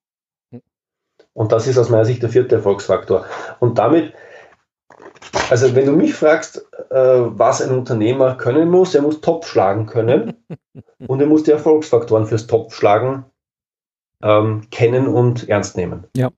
Und 1.39 1.53
das 1.53 1.67
ist 1.67 1.77
aus 1.77 1.89
meiner 1.89 2.03
Sicht 2.03 2.21
der 2.21 2.27
vierte 2.27 2.55
Erfolgsfaktor. 2.55 3.25
Und 3.61 3.77
damit, 3.77 4.11
also 5.49 5.73
wenn 5.73 5.85
du 5.85 5.93
mich 5.93 6.13
fragst, 6.13 6.67
äh, 6.89 6.95
was 6.97 7.61
ein 7.61 7.71
Unternehmer 7.71 8.35
können 8.35 8.69
muss, 8.69 8.93
er 8.93 9.01
muss 9.01 9.21
Top 9.21 9.45
schlagen 9.45 9.85
können 9.85 10.33
und 11.07 11.21
er 11.21 11.27
muss 11.27 11.43
die 11.43 11.51
Erfolgsfaktoren 11.51 12.25
fürs 12.25 12.45
Top 12.47 12.73
schlagen 12.73 13.23
ähm, 14.21 14.63
kennen 14.69 15.07
und 15.07 15.47
ernst 15.47 15.77
nehmen. 15.77 16.05
Ja, 16.15 16.29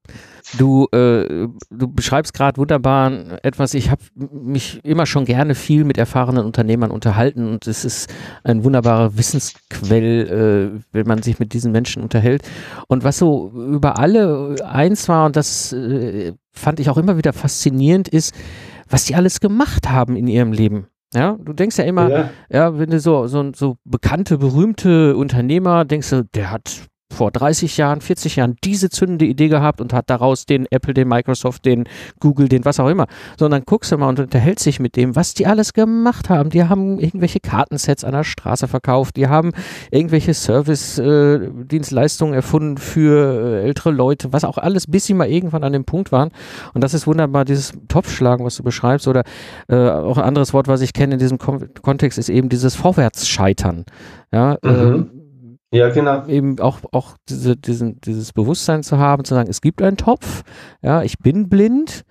du, 0.57 0.87
äh, 0.91 1.47
du 1.69 1.87
beschreibst 1.87 2.33
gerade 2.33 2.57
wunderbar 2.57 3.11
etwas. 3.43 3.73
Ich 3.73 3.89
habe 3.89 4.01
mich 4.15 4.83
immer 4.83 5.05
schon 5.05 5.25
gerne 5.25 5.55
viel 5.55 5.83
mit 5.83 5.97
erfahrenen 5.97 6.45
Unternehmern 6.45 6.91
unterhalten 6.91 7.49
und 7.49 7.67
es 7.67 7.83
ist 7.83 8.13
ein 8.43 8.63
wunderbarer 8.63 9.17
Wissensquell, 9.17 10.73
äh, 10.75 10.81
wenn 10.91 11.07
man 11.07 11.23
sich 11.23 11.39
mit 11.39 11.53
diesen 11.53 11.71
Menschen 11.71 12.03
unterhält. 12.03 12.43
Und 12.87 13.03
was 13.03 13.17
so 13.17 13.49
über 13.49 13.97
alle 13.97 14.55
eins 14.63 15.09
war, 15.09 15.25
und 15.25 15.35
das 15.35 15.73
äh, 15.73 16.33
fand 16.51 16.79
ich 16.79 16.89
auch 16.89 16.97
immer 16.97 17.17
wieder 17.17 17.33
faszinierend, 17.33 18.07
ist, 18.07 18.35
was 18.89 19.05
die 19.05 19.15
alles 19.15 19.39
gemacht 19.39 19.89
haben 19.89 20.15
in 20.15 20.27
ihrem 20.27 20.51
Leben. 20.51 20.87
Ja, 21.13 21.37
du 21.41 21.51
denkst 21.51 21.77
ja 21.77 21.83
immer, 21.83 22.09
ja, 22.09 22.29
ja 22.49 22.79
wenn 22.79 22.89
du 22.89 22.99
so, 22.99 23.27
so, 23.27 23.51
so 23.53 23.75
bekannte, 23.83 24.37
berühmte 24.37 25.17
Unternehmer 25.17 25.83
denkst 25.83 26.09
du, 26.09 26.23
der 26.23 26.51
hat 26.51 26.87
vor 27.11 27.31
30 27.31 27.77
Jahren, 27.77 28.01
40 28.01 28.37
Jahren 28.37 28.55
diese 28.63 28.89
zündende 28.89 29.25
Idee 29.25 29.49
gehabt 29.49 29.81
und 29.81 29.93
hat 29.93 30.09
daraus 30.09 30.45
den 30.45 30.65
Apple, 30.71 30.93
den 30.93 31.07
Microsoft, 31.07 31.65
den 31.65 31.85
Google, 32.19 32.49
den 32.49 32.65
was 32.65 32.79
auch 32.79 32.87
immer. 32.87 33.07
Sondern 33.37 33.63
guckst 33.65 33.91
du 33.91 33.97
mal 33.97 34.09
und 34.09 34.19
unterhält 34.19 34.59
sich 34.59 34.79
mit 34.79 34.95
dem, 34.95 35.15
was 35.15 35.33
die 35.33 35.45
alles 35.45 35.73
gemacht 35.73 36.29
haben. 36.29 36.49
Die 36.49 36.63
haben 36.63 36.99
irgendwelche 36.99 37.39
Kartensets 37.39 38.03
an 38.03 38.13
der 38.13 38.23
Straße 38.23 38.67
verkauft, 38.67 39.17
die 39.17 39.27
haben 39.27 39.51
irgendwelche 39.91 40.33
Service-Dienstleistungen 40.33 42.33
äh, 42.33 42.37
erfunden 42.37 42.77
für 42.77 43.61
äh, 43.61 43.63
ältere 43.63 43.91
Leute, 43.91 44.33
was 44.33 44.43
auch 44.43 44.57
alles, 44.57 44.87
bis 44.87 45.05
sie 45.05 45.13
mal 45.13 45.27
irgendwann 45.27 45.63
an 45.63 45.73
dem 45.73 45.85
Punkt 45.85 46.11
waren. 46.11 46.31
Und 46.73 46.83
das 46.83 46.93
ist 46.93 47.07
wunderbar, 47.07 47.45
dieses 47.45 47.73
Topfschlagen, 47.87 48.45
was 48.45 48.55
du 48.55 48.63
beschreibst, 48.63 49.07
oder 49.07 49.23
äh, 49.67 49.75
auch 49.75 50.17
ein 50.17 50.23
anderes 50.23 50.53
Wort, 50.53 50.67
was 50.67 50.81
ich 50.81 50.93
kenne 50.93 51.13
in 51.13 51.19
diesem 51.19 51.37
Kon 51.37 51.69
Kontext, 51.81 52.17
ist 52.17 52.29
eben 52.29 52.49
dieses 52.49 52.75
Vorwärtsscheitern. 52.75 53.85
Ja, 54.31 54.57
mhm. 54.63 55.20
Ja, 55.71 55.89
genau. 55.89 56.25
Eben 56.27 56.59
auch, 56.59 56.79
auch 56.91 57.15
diese, 57.29 57.55
diesen, 57.55 58.01
dieses 58.01 58.33
Bewusstsein 58.33 58.83
zu 58.83 58.97
haben, 58.97 59.23
zu 59.23 59.33
sagen, 59.33 59.49
es 59.49 59.61
gibt 59.61 59.81
einen 59.81 59.97
Topf, 59.97 60.43
ja, 60.81 61.03
ich 61.03 61.17
bin 61.19 61.49
blind, 61.49 62.03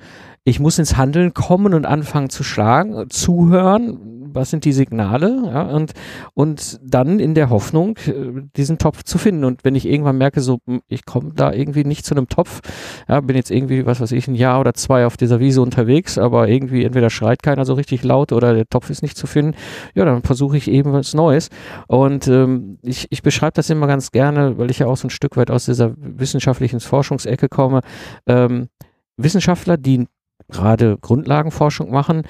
ich 0.45 0.61
muss 0.61 0.79
ins 0.79 0.97
Handeln 0.97 1.35
kommen 1.35 1.75
und 1.75 1.87
anfangen 1.87 2.31
zu 2.31 2.43
schlagen, 2.43 3.11
zuhören, 3.11 4.20
was 4.35 4.51
sind 4.51 4.65
die 4.65 4.73
Signale, 4.73 5.43
ja, 5.47 5.63
und, 5.63 5.93
und 6.35 6.81
dann 6.83 7.21
in 7.21 7.35
der 7.35 7.51
Hoffnung, 7.51 7.97
äh, 8.07 8.43
diesen 8.57 8.79
Topf 8.79 9.03
zu 9.03 9.19
finden. 9.19 9.45
Und 9.45 9.65
wenn 9.65 9.75
ich 9.75 9.87
irgendwann 9.87 10.19
merke, 10.19 10.41
so, 10.41 10.59
hm, 10.67 10.81
ich 10.89 11.05
komme 11.05 11.33
da 11.35 11.53
irgendwie 11.53 11.85
nicht 11.85 12.05
zu 12.05 12.15
einem 12.15 12.29
Topf, 12.29 12.61
ja, 13.09 13.21
bin 13.21 13.37
jetzt 13.37 13.51
irgendwie, 13.51 13.87
was 13.87 14.01
weiß 14.01 14.13
ich, 14.13 14.29
ein 14.29 14.35
Jahr 14.35 14.61
oder 14.61 14.75
zwei 14.75 15.07
auf 15.07 15.17
dieser 15.17 15.41
Wiese 15.41 15.63
unterwegs, 15.63 16.19
aber 16.19 16.49
irgendwie 16.49 16.85
entweder 16.85 17.11
schreit 17.11 17.43
keiner 17.43 17.65
so 17.65 17.75
richtig 17.75 18.03
laut 18.05 18.33
oder 18.33 18.55
der 18.55 18.69
Topf 18.69 18.91
ist 18.91 19.03
nicht 19.03 19.17
zu 19.17 19.27
finden, 19.27 19.55
ja, 19.95 20.05
dann 20.05 20.23
versuche 20.23 20.57
ich 20.57 20.71
eben 20.71 20.93
was 20.93 21.15
Neues. 21.15 21.51
Und 21.87 22.29
ähm, 22.29 22.79
ich, 22.83 23.07
ich 23.11 23.23
beschreibe 23.23 23.53
das 23.55 23.71
immer 23.71 23.87
ganz 23.87 24.11
gerne, 24.11 24.59
weil 24.59 24.71
ich 24.71 24.79
ja 24.79 24.87
auch 24.87 24.97
so 24.97 25.07
ein 25.07 25.11
Stück 25.11 25.37
weit 25.37 25.51
aus 25.51 25.67
dieser 25.67 25.95
wissenschaftlichen 25.97 26.81
Forschungsecke 26.81 27.49
komme. 27.49 27.81
Ähm, 28.27 28.69
Wissenschaftler, 29.17 29.77
die 29.77 30.07
gerade 30.49 30.99
Grundlagenforschung 31.01 31.91
machen, 31.91 32.23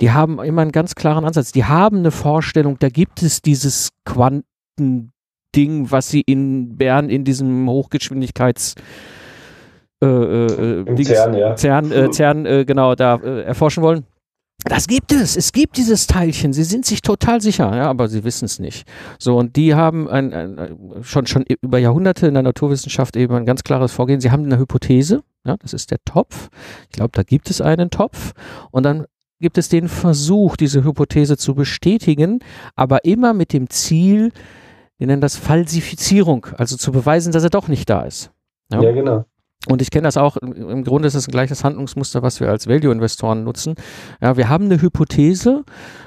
die 0.00 0.12
haben 0.12 0.40
immer 0.42 0.62
einen 0.62 0.72
ganz 0.72 0.94
klaren 0.94 1.24
Ansatz. 1.24 1.52
Die 1.52 1.64
haben 1.64 1.98
eine 1.98 2.10
Vorstellung, 2.10 2.78
da 2.78 2.88
gibt 2.88 3.22
es 3.22 3.42
dieses 3.42 3.90
Quantending, 4.04 5.10
was 5.90 6.08
sie 6.08 6.20
in 6.20 6.76
Bern 6.76 7.08
in 7.10 7.24
diesem 7.24 7.68
Hochgeschwindigkeits 7.68 8.74
äh, 10.02 10.06
äh, 10.06 11.04
CERN, 11.04 11.34
ja. 11.34 11.56
CERN, 11.56 11.90
äh, 11.90 12.10
CERN 12.12 12.46
äh, 12.46 12.64
genau, 12.64 12.94
da 12.94 13.16
äh, 13.16 13.42
erforschen 13.42 13.82
wollen. 13.82 14.04
Das 14.68 14.86
gibt 14.86 15.12
es. 15.12 15.36
Es 15.36 15.52
gibt 15.52 15.76
dieses 15.76 16.06
Teilchen. 16.06 16.52
Sie 16.52 16.64
sind 16.64 16.84
sich 16.84 17.02
total 17.02 17.40
sicher, 17.40 17.74
ja, 17.74 17.88
aber 17.88 18.08
sie 18.08 18.24
wissen 18.24 18.44
es 18.44 18.58
nicht. 18.58 18.86
So, 19.18 19.36
und 19.38 19.56
die 19.56 19.74
haben 19.74 20.08
ein, 20.08 20.32
ein, 20.34 20.78
schon, 21.02 21.26
schon 21.26 21.44
über 21.62 21.78
Jahrhunderte 21.78 22.26
in 22.26 22.34
der 22.34 22.42
Naturwissenschaft 22.42 23.16
eben 23.16 23.34
ein 23.34 23.46
ganz 23.46 23.64
klares 23.64 23.92
Vorgehen. 23.92 24.20
Sie 24.20 24.30
haben 24.30 24.44
eine 24.44 24.58
Hypothese, 24.58 25.22
ja, 25.44 25.56
das 25.56 25.72
ist 25.72 25.90
der 25.90 25.98
Topf. 26.04 26.48
Ich 26.84 26.96
glaube, 26.96 27.10
da 27.14 27.22
gibt 27.22 27.50
es 27.50 27.60
einen 27.60 27.90
Topf. 27.90 28.32
Und 28.70 28.84
dann 28.84 29.06
gibt 29.40 29.58
es 29.58 29.68
den 29.68 29.88
Versuch, 29.88 30.56
diese 30.56 30.84
Hypothese 30.84 31.36
zu 31.36 31.54
bestätigen, 31.54 32.40
aber 32.74 33.04
immer 33.04 33.34
mit 33.34 33.52
dem 33.52 33.70
Ziel, 33.70 34.32
wir 34.98 35.06
nennen 35.06 35.22
das 35.22 35.36
Falsifizierung, 35.36 36.46
also 36.56 36.76
zu 36.76 36.92
beweisen, 36.92 37.32
dass 37.32 37.44
er 37.44 37.50
doch 37.50 37.68
nicht 37.68 37.88
da 37.88 38.02
ist. 38.02 38.30
Ja, 38.70 38.82
ja 38.82 38.92
genau. 38.92 39.24
Und 39.66 39.82
ich 39.82 39.90
kenne 39.90 40.06
das 40.06 40.16
auch, 40.16 40.36
im 40.36 40.84
Grunde 40.84 41.08
ist 41.08 41.14
es 41.14 41.26
ein 41.26 41.32
gleiches 41.32 41.64
Handlungsmuster, 41.64 42.22
was 42.22 42.40
wir 42.40 42.48
als 42.48 42.68
Value-Investoren 42.68 43.42
nutzen. 43.42 43.74
Ja, 44.20 44.36
wir 44.36 44.48
haben 44.48 44.66
eine 44.66 44.80
Hypothese 44.80 45.64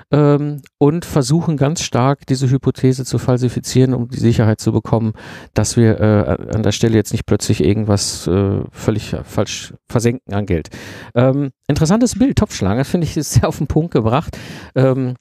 ähm, 0.09 0.61
und 0.79 1.03
versuchen 1.05 1.57
ganz 1.57 1.81
stark, 1.83 2.25
diese 2.25 2.49
Hypothese 2.49 3.03
zu 3.03 3.19
falsifizieren, 3.19 3.93
um 3.93 4.07
die 4.07 4.19
Sicherheit 4.19 4.61
zu 4.61 4.71
bekommen, 4.71 5.13
dass 5.53 5.75
wir 5.75 5.99
äh, 5.99 6.55
an 6.55 6.63
der 6.63 6.71
Stelle 6.71 6.95
jetzt 6.95 7.11
nicht 7.11 7.25
plötzlich 7.25 7.61
irgendwas 7.63 8.25
äh, 8.25 8.61
völlig 8.71 9.15
falsch 9.23 9.73
versenken 9.87 10.33
an 10.33 10.45
Geld. 10.45 10.69
Ähm, 11.13 11.51
interessantes 11.67 12.17
Bild, 12.17 12.37
Topfschlange, 12.37 12.85
finde 12.85 13.05
ich, 13.05 13.17
ist 13.17 13.33
sehr 13.33 13.49
auf 13.49 13.57
den 13.57 13.67
Punkt 13.67 13.91
gebracht. 13.91 14.37
Ähm, 14.75 15.15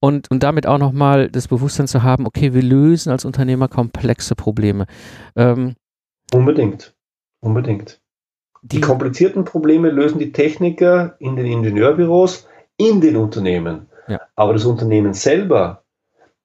Und, 0.00 0.30
und 0.30 0.42
damit 0.42 0.66
auch 0.66 0.78
nochmal 0.78 1.30
das 1.30 1.46
Bewusstsein 1.48 1.88
zu 1.88 2.02
haben, 2.02 2.26
okay, 2.26 2.52
wir 2.52 2.62
lösen 2.62 3.10
als 3.10 3.24
Unternehmer 3.24 3.68
komplexe 3.68 4.34
Probleme. 4.34 4.86
Ähm, 5.36 5.74
unbedingt, 6.32 6.95
unbedingt. 7.46 8.00
Die, 8.62 8.80
komplizierten 8.80 9.44
Probleme 9.44 9.90
lösen 9.90 10.18
die 10.18 10.32
Techniker 10.32 11.14
in 11.18 11.36
den 11.36 11.46
Ingenieurbüros, 11.46 12.48
in 12.76 13.00
den 13.00 13.16
Unternehmen. 13.16 13.86
Ja. 14.08 14.20
Aber 14.34 14.52
das 14.52 14.64
Unternehmen 14.64 15.14
selber, 15.14 15.84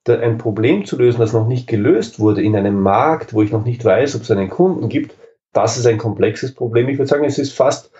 ein 0.07 0.37
Problem 0.37 0.85
zu 0.85 0.97
lösen, 0.97 1.19
das 1.19 1.33
noch 1.33 1.47
nicht 1.47 1.67
gelöst 1.67 2.19
wurde, 2.19 2.41
in 2.41 2.55
einem 2.55 2.79
Markt, 2.79 3.33
wo 3.33 3.41
ich 3.41 3.51
noch 3.51 3.65
nicht 3.65 3.83
weiß, 3.83 4.15
ob 4.15 4.21
es 4.23 4.31
einen 4.31 4.49
Kunden 4.49 4.89
gibt, 4.89 5.15
das 5.53 5.77
ist 5.77 5.85
ein 5.85 5.97
komplexes 5.97 6.53
Problem. 6.53 6.89
Ich 6.89 6.97
würde 6.97 7.09
sagen, 7.09 7.25
es 7.25 7.37
ist 7.37 7.53
fast 7.53 7.91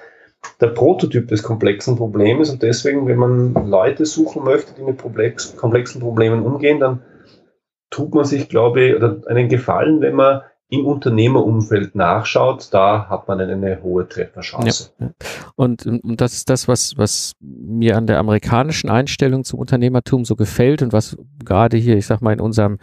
der 0.60 0.68
Prototyp 0.68 1.28
des 1.28 1.44
komplexen 1.44 1.96
Problems 1.96 2.50
und 2.50 2.64
deswegen, 2.64 3.08
wenn 3.08 3.18
man 3.18 3.70
Leute 3.70 4.06
suchen 4.06 4.44
möchte, 4.44 4.74
die 4.74 4.84
mit 4.84 5.00
komplex, 5.00 5.56
komplexen 5.56 6.02
Problemen 6.02 6.44
umgehen, 6.44 6.80
dann 6.80 7.02
tut 7.90 8.16
man 8.16 8.26
sich, 8.26 8.50
glaube 8.50 8.82
ich, 8.82 8.96
oder 8.96 9.22
einen 9.28 9.50
Gefallen, 9.50 10.02
wenn 10.02 10.16
man 10.16 10.42
im 10.72 10.86
Unternehmerumfeld 10.86 11.96
nachschaut, 11.96 12.70
da 12.72 13.10
hat 13.10 13.28
man 13.28 13.42
eine, 13.42 13.84
hohe 13.84 14.08
Trefferchance. 14.08 14.92
Ja. 15.00 15.12
Und, 15.56 15.86
und 15.86 16.22
das 16.22 16.34
ist 16.34 16.50
das, 16.50 16.70
was, 16.70 16.94
was 16.96 17.34
mir 17.42 17.98
an 17.98 18.08
der 18.08 18.20
amerikanischen 18.20 18.90
Einstellung 18.90 19.44
zum 19.44 19.60
Unternehmertum 19.60 20.24
so 20.24 20.38
gefällt 20.38 20.82
und 20.82 20.94
was 20.94 21.18
gerade 21.44 21.76
hier, 21.76 21.98
ich 21.98 22.06
sag 22.06 22.22
mal, 22.22 22.32
in 22.32 22.40
unserem 22.40 22.78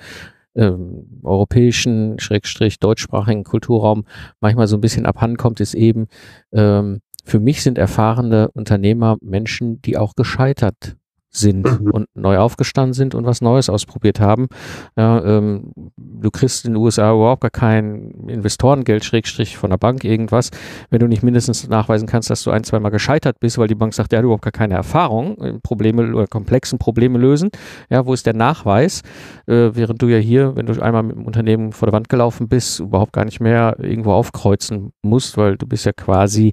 ähm, 0.55 1.21
europäischen, 1.23 2.19
schrägstrich 2.19 2.79
deutschsprachigen 2.79 3.45
Kulturraum 3.45 4.05
manchmal 4.39 4.67
so 4.67 4.77
ein 4.77 4.83
bisschen 4.83 5.07
abhandenkommt, 5.07 5.59
ist 5.61 5.73
eben, 5.73 6.09
ähm, 6.53 7.01
für 7.25 7.41
mich 7.41 7.63
sind 7.63 7.79
erfahrene 7.79 8.51
Unternehmer 8.53 9.17
Menschen, 9.23 9.81
die 9.81 9.97
auch 9.97 10.15
gescheitert 10.15 10.97
sind 11.31 11.81
mhm. 11.81 11.91
und 11.91 12.07
neu 12.15 12.39
aufgestanden 12.39 12.95
sind 12.95 13.15
und 13.15 13.27
was 13.27 13.41
Neues 13.41 13.69
ausprobiert 13.69 14.21
haben. 14.21 14.49
Ja, 14.97 15.23
ähm, 15.25 15.73
du 15.97 16.31
kriegst 16.31 16.65
in 16.65 16.73
den 16.73 16.83
USA 16.83 17.13
überhaupt 17.13 17.43
gar 17.43 17.51
kein 17.51 18.11
Investorengeld, 18.29 19.05
Schrägstrich 19.05 19.57
von 19.57 19.71
der 19.71 19.77
Bank, 19.77 20.05
irgendwas, 20.05 20.51
wenn 20.91 21.01
du 21.01 21.07
nicht 21.07 21.23
mindestens 21.23 21.69
nachweisen 21.69 22.09
kannst, 22.09 22.31
dass 22.31 22.43
du 22.43 22.51
ein, 22.51 22.65
zweimal 22.65 22.91
gescheitert 22.91 23.41
bist, 23.41 23.59
weil 23.59 23.69
die 23.69 23.75
Bank 23.75 23.95
sagt, 23.95 24.13
ja, 24.13 24.21
du 24.21 24.27
überhaupt 24.27 24.45
gar 24.45 24.53
keine 24.53 24.75
Erfahrung, 24.75 25.61
Probleme 25.63 26.15
oder 26.15 26.27
komplexen 26.27 26.79
Probleme 26.79 27.19
lösen. 27.19 27.51
Ja, 27.91 28.07
wo 28.07 28.15
ist 28.15 28.27
der 28.27 28.35
Nachweis? 28.35 29.03
Äh, 29.47 29.71
während 29.75 30.01
du 30.01 30.09
ja 30.09 30.19
hier, 30.19 30.57
wenn 30.57 30.67
du 30.67 30.81
einmal 30.81 31.03
mit 31.03 31.17
dem 31.17 31.27
Unternehmen 31.27 31.73
vor 31.73 31.87
der 31.87 31.93
Wand 31.93 32.09
gelaufen 32.09 32.49
bist, 32.49 32.81
überhaupt 32.81 33.13
gar 33.13 33.25
nicht 33.25 33.41
mehr 33.41 33.77
irgendwo 33.79 34.13
aufkreuzen 34.13 34.93
musst, 35.03 35.37
weil 35.37 35.57
du 35.57 35.67
bist 35.67 35.85
ja 35.85 35.93
quasi 35.93 36.53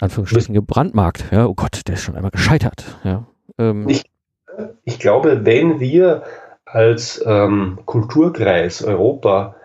Anführungsstrichen 0.00 0.54
gebrandmarkt. 0.54 1.26
Ja, 1.30 1.46
oh 1.46 1.54
Gott, 1.54 1.82
der 1.86 1.94
ist 1.94 2.02
schon 2.02 2.16
einmal 2.16 2.30
gescheitert. 2.30 2.98
Ja, 3.04 3.26
ähm, 3.58 3.88
ich, 3.88 4.04
ich, 4.84 4.98
glaube, 4.98 5.44
wenn 5.44 5.80
wir 5.80 6.24
als 6.64 7.22
ähm, 7.26 7.78
Kulturkreis 7.84 8.82
Europa 8.82 9.56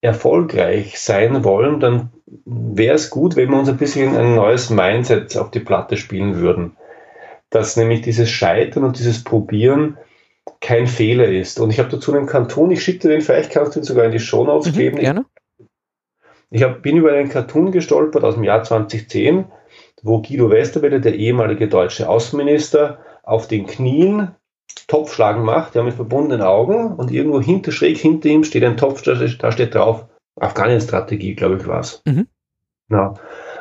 erfolgreich 0.00 0.98
sein 0.98 1.44
wollen, 1.44 1.80
dann 1.80 2.10
wäre 2.44 2.94
es 2.94 3.10
gut, 3.10 3.36
wenn 3.36 3.50
wir 3.50 3.58
uns 3.58 3.68
ein 3.68 3.76
bisschen 3.76 4.16
ein 4.16 4.34
neues 4.34 4.70
Mindset 4.70 5.36
auf 5.36 5.50
die 5.50 5.60
Platte 5.60 5.96
spielen 5.96 6.36
würden. 6.36 6.76
Dass 7.50 7.76
nämlich 7.76 8.02
dieses 8.02 8.30
Scheitern 8.30 8.84
und 8.84 8.98
dieses 8.98 9.24
Probieren 9.24 9.96
kein 10.60 10.86
Fehler 10.86 11.28
ist. 11.28 11.60
Und 11.60 11.70
ich 11.70 11.78
habe 11.78 11.90
dazu 11.90 12.14
einen 12.14 12.26
Cartoon, 12.26 12.70
ich 12.70 12.82
schicke 12.82 13.00
dir 13.00 13.08
den, 13.10 13.20
vielleicht 13.20 13.50
kannst 13.50 13.74
du 13.74 13.80
ihn 13.80 13.84
sogar 13.84 14.04
in 14.06 14.12
die 14.12 14.18
Shownotes 14.18 14.72
mhm, 14.72 14.76
geben. 14.76 14.98
Gerne. 14.98 15.24
Ich 16.50 16.62
hab, 16.62 16.82
bin 16.82 16.96
über 16.96 17.12
einen 17.12 17.28
Cartoon 17.28 17.72
gestolpert 17.72 18.24
aus 18.24 18.34
dem 18.34 18.44
Jahr 18.44 18.62
2010, 18.62 19.46
wo 20.02 20.22
Guido 20.22 20.50
Westerwelle, 20.50 21.00
der 21.00 21.14
ehemalige 21.14 21.68
deutsche 21.68 22.08
Außenminister, 22.08 22.98
auf 23.24 23.48
den 23.48 23.66
Knien 23.66 24.34
Topfschlagen 24.86 25.44
macht, 25.44 25.74
ja, 25.74 25.82
mit 25.82 25.94
verbundenen 25.94 26.42
Augen 26.42 26.94
und 26.94 27.10
irgendwo 27.10 27.40
hinter, 27.40 27.72
schräg 27.72 27.96
hinter 27.98 28.28
ihm 28.28 28.44
steht 28.44 28.64
ein 28.64 28.76
Topf, 28.76 29.02
da 29.02 29.52
steht 29.52 29.74
drauf, 29.74 30.06
Afghanistan-Strategie, 30.40 31.34
glaube 31.34 31.56
ich, 31.56 31.66
war 31.66 31.80
es. 31.80 32.02
Mhm. 32.04 32.26
Ja. 32.90 33.14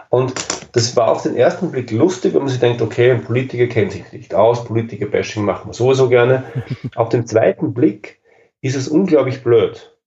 Und 0.09 0.33
das 0.73 0.95
war 0.95 1.09
auf 1.09 1.23
den 1.23 1.35
ersten 1.35 1.71
Blick 1.71 1.91
lustig, 1.91 2.33
wenn 2.33 2.41
man 2.41 2.49
sich 2.49 2.59
denkt, 2.59 2.81
okay, 2.81 3.11
ein 3.11 3.23
Politiker 3.23 3.67
kennt 3.67 3.93
sich 3.93 4.11
nicht 4.11 4.33
aus, 4.33 4.65
Politiker-Bashing 4.65 5.43
machen 5.43 5.69
wir 5.69 5.73
sowieso 5.73 6.09
gerne. 6.09 6.43
auf 6.95 7.09
den 7.09 7.25
zweiten 7.25 7.73
Blick 7.73 8.19
ist 8.61 8.75
es 8.75 8.87
unglaublich 8.87 9.43
blöd, 9.43 9.97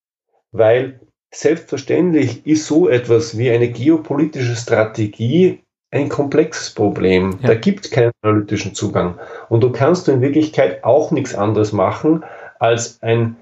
weil 0.53 1.01
selbstverständlich 1.33 2.47
ist 2.47 2.66
so 2.66 2.88
etwas 2.88 3.37
wie 3.37 3.51
eine 3.51 3.69
geopolitische 3.71 4.57
Strategie 4.57 5.62
ein 5.90 6.09
komplexes 6.09 6.70
Problem. 6.70 7.38
Ja. 7.40 7.49
Da 7.49 7.55
gibt 7.55 7.85
es 7.85 7.90
keinen 7.90 8.12
analytischen 8.22 8.75
Zugang. 8.75 9.18
Und 9.49 9.62
du 9.62 9.70
kannst 9.70 10.09
in 10.09 10.20
Wirklichkeit 10.20 10.85
auch 10.85 11.11
nichts 11.11 11.35
anderes 11.35 11.72
machen, 11.72 12.25
als 12.59 13.03
ein, 13.03 13.37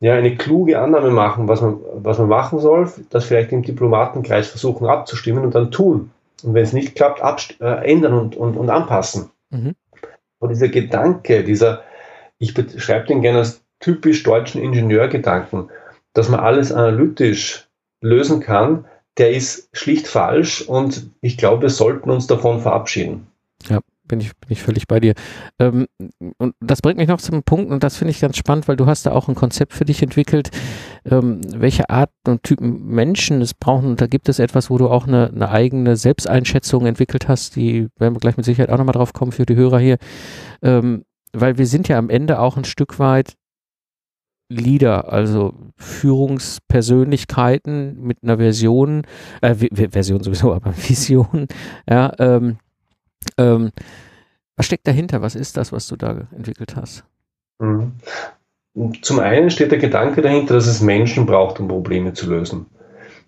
ja, 0.00 0.14
eine 0.14 0.36
kluge 0.36 0.78
Annahme 0.78 1.10
machen, 1.10 1.48
was 1.48 1.60
man, 1.60 1.80
was 1.94 2.18
man 2.18 2.28
machen 2.28 2.58
soll, 2.58 2.90
das 3.10 3.24
vielleicht 3.24 3.52
im 3.52 3.62
Diplomatenkreis 3.62 4.48
versuchen 4.48 4.86
abzustimmen 4.86 5.44
und 5.44 5.54
dann 5.54 5.70
tun. 5.70 6.10
Und 6.42 6.54
wenn 6.54 6.62
es 6.62 6.72
nicht 6.72 6.94
klappt, 6.94 7.60
äh, 7.60 7.90
ändern 7.90 8.14
und, 8.14 8.36
und, 8.36 8.56
und 8.56 8.70
anpassen. 8.70 9.30
Mhm. 9.50 9.74
Und 10.38 10.48
dieser 10.48 10.68
Gedanke, 10.68 11.44
dieser, 11.44 11.82
ich 12.38 12.54
beschreibe 12.54 13.06
den 13.06 13.22
gerne 13.22 13.38
als 13.38 13.62
typisch 13.78 14.22
deutschen 14.22 14.60
Ingenieurgedanken, 14.60 15.70
dass 16.14 16.28
man 16.28 16.40
alles 16.40 16.72
analytisch 16.72 17.68
lösen 18.00 18.40
kann, 18.40 18.86
der 19.18 19.30
ist 19.30 19.68
schlicht 19.72 20.06
falsch 20.06 20.62
und 20.62 21.10
ich 21.20 21.36
glaube, 21.36 21.62
wir 21.62 21.70
sollten 21.70 22.10
uns 22.10 22.26
davon 22.26 22.60
verabschieden. 22.60 23.26
Ja, 23.68 23.80
bin 24.08 24.20
ich, 24.20 24.36
bin 24.36 24.50
ich 24.50 24.62
völlig 24.62 24.88
bei 24.88 25.00
dir. 25.00 25.14
Ähm, 25.58 25.86
und 26.38 26.54
das 26.60 26.82
bringt 26.82 26.98
mich 26.98 27.08
noch 27.08 27.20
zum 27.20 27.42
Punkt, 27.42 27.70
und 27.70 27.82
das 27.82 27.96
finde 27.96 28.10
ich 28.10 28.20
ganz 28.20 28.36
spannend, 28.36 28.68
weil 28.68 28.76
du 28.76 28.86
hast 28.86 29.06
da 29.06 29.12
auch 29.12 29.28
ein 29.28 29.34
Konzept 29.34 29.72
für 29.72 29.84
dich 29.84 30.02
entwickelt, 30.02 30.50
ähm, 31.04 31.40
welche 31.54 31.88
Art 31.90 32.10
und 32.26 32.42
Typen 32.42 32.86
Menschen 32.86 33.40
es 33.40 33.54
brauchen. 33.54 33.90
Und 33.90 34.00
da 34.00 34.06
gibt 34.06 34.28
es 34.28 34.38
etwas, 34.38 34.70
wo 34.70 34.78
du 34.78 34.88
auch 34.88 35.06
eine, 35.06 35.30
eine 35.34 35.50
eigene 35.50 35.96
Selbsteinschätzung 35.96 36.86
entwickelt 36.86 37.28
hast, 37.28 37.56
die 37.56 37.88
werden 37.98 38.14
wir 38.14 38.20
gleich 38.20 38.36
mit 38.36 38.46
Sicherheit 38.46 38.70
auch 38.70 38.78
nochmal 38.78 38.94
drauf 38.94 39.12
kommen 39.12 39.32
für 39.32 39.46
die 39.46 39.56
Hörer 39.56 39.78
hier. 39.78 39.98
Ähm, 40.62 41.04
weil 41.32 41.56
wir 41.56 41.66
sind 41.66 41.88
ja 41.88 41.98
am 41.98 42.10
Ende 42.10 42.38
auch 42.38 42.56
ein 42.56 42.64
Stück 42.64 42.98
weit 42.98 43.34
Leader, 44.52 45.12
also 45.12 45.54
Führungspersönlichkeiten 45.76 48.00
mit 48.00 48.22
einer 48.22 48.38
Version, 48.38 49.02
äh, 49.40 49.54
Version 49.54 50.22
sowieso, 50.22 50.52
aber 50.52 50.72
Vision, 50.76 51.48
ja, 51.88 52.12
ähm, 52.18 52.58
ähm, 53.38 53.70
was 54.56 54.66
steckt 54.66 54.86
dahinter? 54.86 55.22
Was 55.22 55.34
ist 55.34 55.56
das, 55.56 55.72
was 55.72 55.88
du 55.88 55.96
da 55.96 56.28
entwickelt 56.36 56.76
hast? 56.76 57.04
Mhm. 57.58 57.92
Zum 59.02 59.18
einen 59.18 59.50
steht 59.50 59.70
der 59.70 59.78
Gedanke 59.78 60.22
dahinter, 60.22 60.54
dass 60.54 60.66
es 60.66 60.80
Menschen 60.80 61.26
braucht, 61.26 61.60
um 61.60 61.68
Probleme 61.68 62.14
zu 62.14 62.30
lösen. 62.30 62.66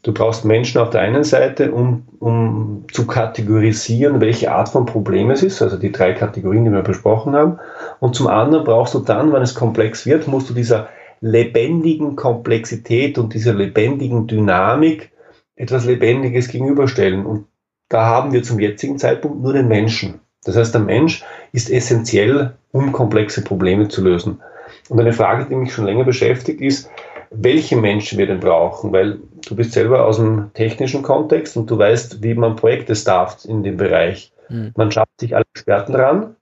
Du 0.02 0.12
brauchst 0.12 0.44
Menschen 0.44 0.80
auf 0.80 0.90
der 0.90 1.00
einen 1.00 1.24
Seite, 1.24 1.72
um, 1.72 2.06
um 2.18 2.84
zu 2.92 3.06
kategorisieren, 3.06 4.20
welche 4.20 4.52
Art 4.52 4.68
von 4.68 4.84
Problem 4.84 5.30
es 5.30 5.42
ist, 5.42 5.62
also 5.62 5.78
die 5.78 5.92
drei 5.92 6.12
Kategorien, 6.12 6.66
die 6.66 6.72
wir 6.72 6.82
besprochen 6.82 7.34
haben. 7.34 7.58
Und 8.00 8.14
zum 8.14 8.26
anderen 8.26 8.64
brauchst 8.64 8.92
du 8.92 8.98
dann, 8.98 9.32
wenn 9.32 9.42
es 9.42 9.54
komplex 9.54 10.04
wird, 10.04 10.28
musst 10.28 10.50
du 10.50 10.54
dieser 10.54 10.88
lebendigen 11.24 12.16
Komplexität 12.16 13.16
und 13.16 13.32
dieser 13.32 13.54
lebendigen 13.54 14.26
Dynamik 14.26 15.10
etwas 15.56 15.86
Lebendiges 15.86 16.48
gegenüberstellen. 16.48 17.24
Und 17.24 17.46
da 17.88 18.04
haben 18.04 18.32
wir 18.34 18.42
zum 18.42 18.60
jetzigen 18.60 18.98
Zeitpunkt 18.98 19.40
nur 19.40 19.54
den 19.54 19.66
Menschen. 19.66 20.20
Das 20.44 20.54
heißt, 20.54 20.74
der 20.74 20.82
Mensch 20.82 21.24
ist 21.52 21.70
essentiell, 21.70 22.52
um 22.72 22.92
komplexe 22.92 23.42
Probleme 23.42 23.88
zu 23.88 24.04
lösen. 24.04 24.42
Und 24.90 25.00
eine 25.00 25.14
Frage, 25.14 25.46
die 25.46 25.54
mich 25.54 25.72
schon 25.72 25.86
länger 25.86 26.04
beschäftigt, 26.04 26.60
ist, 26.60 26.90
welche 27.30 27.76
Menschen 27.76 28.18
wir 28.18 28.26
denn 28.26 28.40
brauchen, 28.40 28.92
weil 28.92 29.18
du 29.48 29.56
bist 29.56 29.72
selber 29.72 30.04
aus 30.04 30.18
dem 30.18 30.50
technischen 30.52 31.02
Kontext 31.02 31.56
und 31.56 31.70
du 31.70 31.78
weißt, 31.78 32.22
wie 32.22 32.34
man 32.34 32.56
Projekte 32.56 32.94
stafft 32.94 33.46
in 33.46 33.62
dem 33.62 33.78
Bereich. 33.78 34.30
Mhm. 34.50 34.72
Man 34.76 34.92
schafft 34.92 35.18
sich 35.18 35.34
alle 35.34 35.46
Experten 35.54 35.94
ran, 35.94 36.36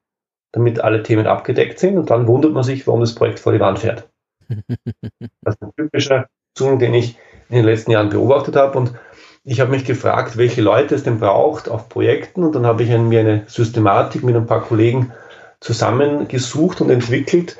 damit 0.50 0.80
alle 0.80 1.04
Themen 1.04 1.28
abgedeckt 1.28 1.78
sind 1.78 1.98
und 1.98 2.10
dann 2.10 2.26
wundert 2.26 2.52
man 2.52 2.64
sich, 2.64 2.84
warum 2.88 3.00
das 3.00 3.14
Projekt 3.14 3.38
vor 3.38 3.52
die 3.52 3.60
Wand 3.60 3.78
fährt. 3.78 4.08
Das 5.42 5.54
ist 5.54 5.62
ein 5.62 5.72
typischer 5.76 6.26
Zug, 6.54 6.78
den 6.78 6.94
ich 6.94 7.16
in 7.48 7.56
den 7.56 7.64
letzten 7.64 7.90
Jahren 7.90 8.10
beobachtet 8.10 8.56
habe. 8.56 8.78
Und 8.78 8.92
ich 9.44 9.60
habe 9.60 9.70
mich 9.70 9.84
gefragt, 9.84 10.36
welche 10.36 10.62
Leute 10.62 10.94
es 10.94 11.02
denn 11.02 11.18
braucht 11.18 11.68
auf 11.68 11.88
Projekten. 11.88 12.44
Und 12.44 12.54
dann 12.54 12.66
habe 12.66 12.82
ich 12.82 12.90
mir 12.90 13.20
eine 13.20 13.44
Systematik 13.46 14.22
mit 14.22 14.36
ein 14.36 14.46
paar 14.46 14.62
Kollegen 14.62 15.12
zusammengesucht 15.60 16.80
und 16.80 16.90
entwickelt. 16.90 17.56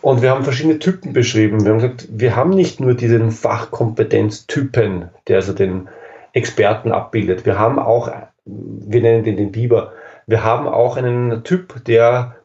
Und 0.00 0.22
wir 0.22 0.30
haben 0.30 0.44
verschiedene 0.44 0.78
Typen 0.78 1.12
beschrieben. 1.12 1.64
Wir 1.64 1.72
haben 1.72 1.80
gesagt, 1.80 2.08
wir 2.10 2.36
haben 2.36 2.50
nicht 2.50 2.80
nur 2.80 2.94
diesen 2.94 3.32
Fachkompetenztypen, 3.32 5.10
der 5.26 5.36
also 5.36 5.52
den 5.52 5.88
Experten 6.32 6.92
abbildet. 6.92 7.46
Wir 7.46 7.58
haben 7.58 7.78
auch, 7.78 8.12
wir 8.44 9.00
nennen 9.00 9.24
den 9.24 9.36
den 9.36 9.52
Biber, 9.52 9.92
wir 10.26 10.44
haben 10.44 10.68
auch 10.68 10.96
einen 10.96 11.44
Typ, 11.44 11.84
der 11.84 12.36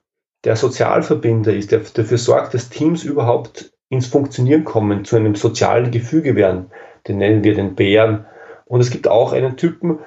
der 0.43 0.55
Sozialverbinder 0.55 1.53
ist, 1.53 1.71
der 1.71 1.79
dafür 1.79 2.17
sorgt, 2.17 2.53
dass 2.53 2.69
Teams 2.69 3.03
überhaupt 3.03 3.71
ins 3.89 4.07
Funktionieren 4.07 4.63
kommen, 4.63 5.05
zu 5.05 5.15
einem 5.15 5.35
sozialen 5.35 5.91
Gefüge 5.91 6.35
werden. 6.35 6.71
Den 7.07 7.17
nennen 7.17 7.43
wir 7.43 7.55
den 7.55 7.75
Bären. 7.75 8.25
Und 8.65 8.79
es 8.79 8.89
gibt 8.89 9.07
auch 9.07 9.33
einen 9.33 9.57
Typen, 9.57 9.99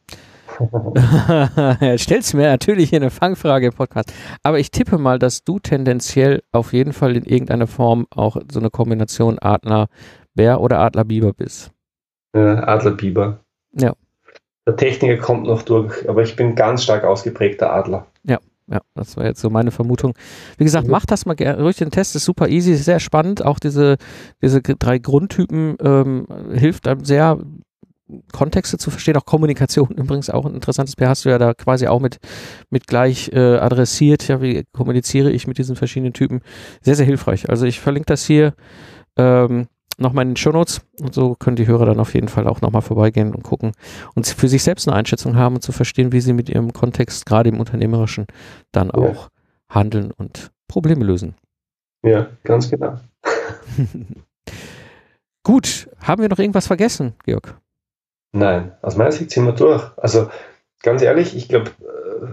Stellst 1.98 2.34
du 2.34 2.38
mir 2.38 2.48
natürlich 2.48 2.90
hier 2.90 3.00
eine 3.00 3.12
Fangfrage 3.12 3.68
im 3.68 3.74
Podcast. 3.74 4.14
Aber 4.44 4.60
ich 4.60 4.72
tippe 4.72 4.98
mal, 4.98 5.20
dass 5.20 5.44
du 5.44 5.60
tendenziell 5.60 6.42
auf 6.52 6.74
jeden 6.74 6.94
Fall 6.94 7.16
in 7.16 7.24
irgendeiner 7.24 7.68
Form 7.68 8.08
auch 8.10 8.38
so 8.52 8.60
eine 8.60 8.70
Kombination 8.70 9.38
Adler-Bär 9.40 10.60
oder 10.60 10.80
Adler-Biber 10.80 11.34
bist. 11.34 11.72
Adler-Biber. 12.34 13.40
Ja. 13.74 13.94
Der 14.66 14.76
Techniker 14.76 15.18
kommt 15.18 15.46
noch 15.46 15.62
durch, 15.62 16.10
aber 16.10 16.24
ich 16.24 16.36
bin 16.36 16.56
ganz 16.56 16.84
stark 16.84 17.04
ausgeprägter 17.04 17.72
Adler. 17.72 18.08
Ja, 18.24 18.40
ja, 18.70 18.82
das 18.96 19.18
war 19.18 19.26
jetzt 19.26 19.42
so 19.42 19.50
meine 19.50 19.72
Vermutung. 19.72 20.14
Wie 20.58 20.64
gesagt, 20.64 20.88
mhm. 20.88 20.92
mach 20.92 21.06
das 21.06 21.26
mal 21.26 21.36
gerne 21.36 21.62
ruhig 21.62 21.78
den 21.78 21.92
Test, 21.92 22.16
ist 22.16 22.26
super 22.26 22.50
easy, 22.50 22.76
sehr 22.76 23.00
spannend. 23.00 23.44
Auch 23.44 23.60
diese, 23.60 23.98
diese 24.42 24.62
drei 24.62 25.00
Grundtypen 25.00 25.78
ähm, 25.82 26.28
hilft 26.54 26.88
einem 26.88 27.06
sehr, 27.06 27.40
Kontexte 28.32 28.78
zu 28.78 28.90
verstehen, 28.90 29.18
auch 29.18 29.26
Kommunikation 29.26 29.90
übrigens 29.98 30.30
auch 30.30 30.46
ein 30.46 30.56
interessantes 30.56 30.96
Pair 30.96 31.10
hast 31.10 31.26
du 31.26 31.30
ja 31.30 31.38
da 31.38 31.54
quasi 31.54 31.88
auch 31.88 32.00
mit, 32.00 32.20
mit 32.70 32.88
gleich 32.88 33.32
äh, 33.34 33.58
adressiert. 33.58 34.28
Ja, 34.28 34.42
wie 34.42 34.64
kommuniziere 34.72 35.32
ich 35.32 35.48
mit 35.48 35.58
diesen 35.58 35.76
verschiedenen 35.76 36.14
Typen? 36.14 36.42
Sehr, 36.82 36.96
sehr 36.96 37.06
hilfreich. 37.06 37.50
Also 37.50 37.66
ich 37.66 37.80
verlinke 37.80 38.08
das 38.08 38.26
hier. 38.26 38.54
Ähm, 39.18 39.68
nochmal 39.98 40.24
in 40.24 40.30
den 40.30 40.38
Shownotes 40.38 40.82
und 41.00 41.14
so 41.14 41.36
können 41.36 41.56
die 41.56 41.68
Hörer 41.68 41.86
dann 41.86 42.00
auf 42.00 42.14
jeden 42.14 42.28
Fall 42.28 42.48
auch 42.48 42.62
nochmal 42.62 42.82
vorbeigehen 42.82 43.34
und 43.34 43.44
gucken 43.44 43.72
und 44.16 44.28
für 44.28 44.48
sich 44.48 44.64
selbst 44.64 44.88
eine 44.88 44.96
Einschätzung 44.96 45.36
haben 45.36 45.56
und 45.56 45.62
zu 45.62 45.72
verstehen, 45.72 46.12
wie 46.12 46.22
sie 46.22 46.34
mit 46.34 46.50
ihrem 46.50 46.74
Kontext, 46.74 47.26
gerade 47.26 47.50
im 47.50 47.60
Unternehmerischen, 47.60 48.28
dann 48.72 48.92
auch 48.92 49.30
ja. 49.30 49.76
handeln 49.76 50.12
und 50.12 50.52
Probleme 50.68 51.04
lösen. 51.04 51.36
Ja, 52.04 52.28
ganz 52.44 52.70
genau. 52.70 53.00
Gut, 55.44 55.90
haben 56.00 56.22
wir 56.22 56.30
noch 56.30 56.40
irgendwas 56.40 56.68
vergessen, 56.68 57.14
Georg? 57.26 57.60
Nein, 58.34 58.74
aus 58.82 58.98
meiner 58.98 59.12
Sicht 59.12 59.32
sind 59.32 59.46
wir 59.46 59.54
durch. 59.54 59.84
Also 59.98 60.30
ganz 60.84 61.02
ehrlich, 61.02 61.36
ich 61.36 61.48
glaube, 61.48 61.72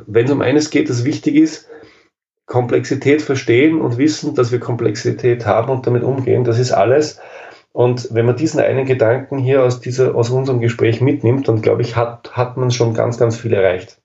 wenn 0.07 0.27
es 0.27 0.33
um 0.33 0.43
eines 0.43 0.71
geht, 0.71 0.91
das 0.91 1.05
wichtig 1.05 1.37
ist, 1.37 1.69
Komplexität 2.47 3.23
verstehen 3.23 3.81
und 3.81 3.97
wissen, 3.97 4.35
dass 4.35 4.53
wir 4.53 4.61
Komplexität 4.61 5.47
haben 5.47 5.71
und 5.71 5.87
damit 5.87 6.03
umgehen, 6.03 6.45
das 6.45 6.59
ist 6.59 6.73
alles. 6.73 7.21
Und 7.77 8.09
wenn 8.13 8.25
man 8.25 8.37
diesen 8.37 8.61
einen 8.61 8.87
Gedanken 8.87 9.37
hier 9.37 9.65
aus, 9.65 9.81
dieser, 9.81 10.15
aus 10.15 10.31
unserem 10.31 10.61
Gespräch 10.61 11.01
mitnimmt, 11.01 11.49
dann 11.49 11.61
glaube 11.61 11.83
ich, 11.83 11.97
hat, 11.97 12.37
hat 12.37 12.57
man 12.57 12.71
schon 12.71 12.95
ganz, 12.95 13.19
ganz 13.19 13.37
viel 13.37 13.53
erreicht. 13.53 14.01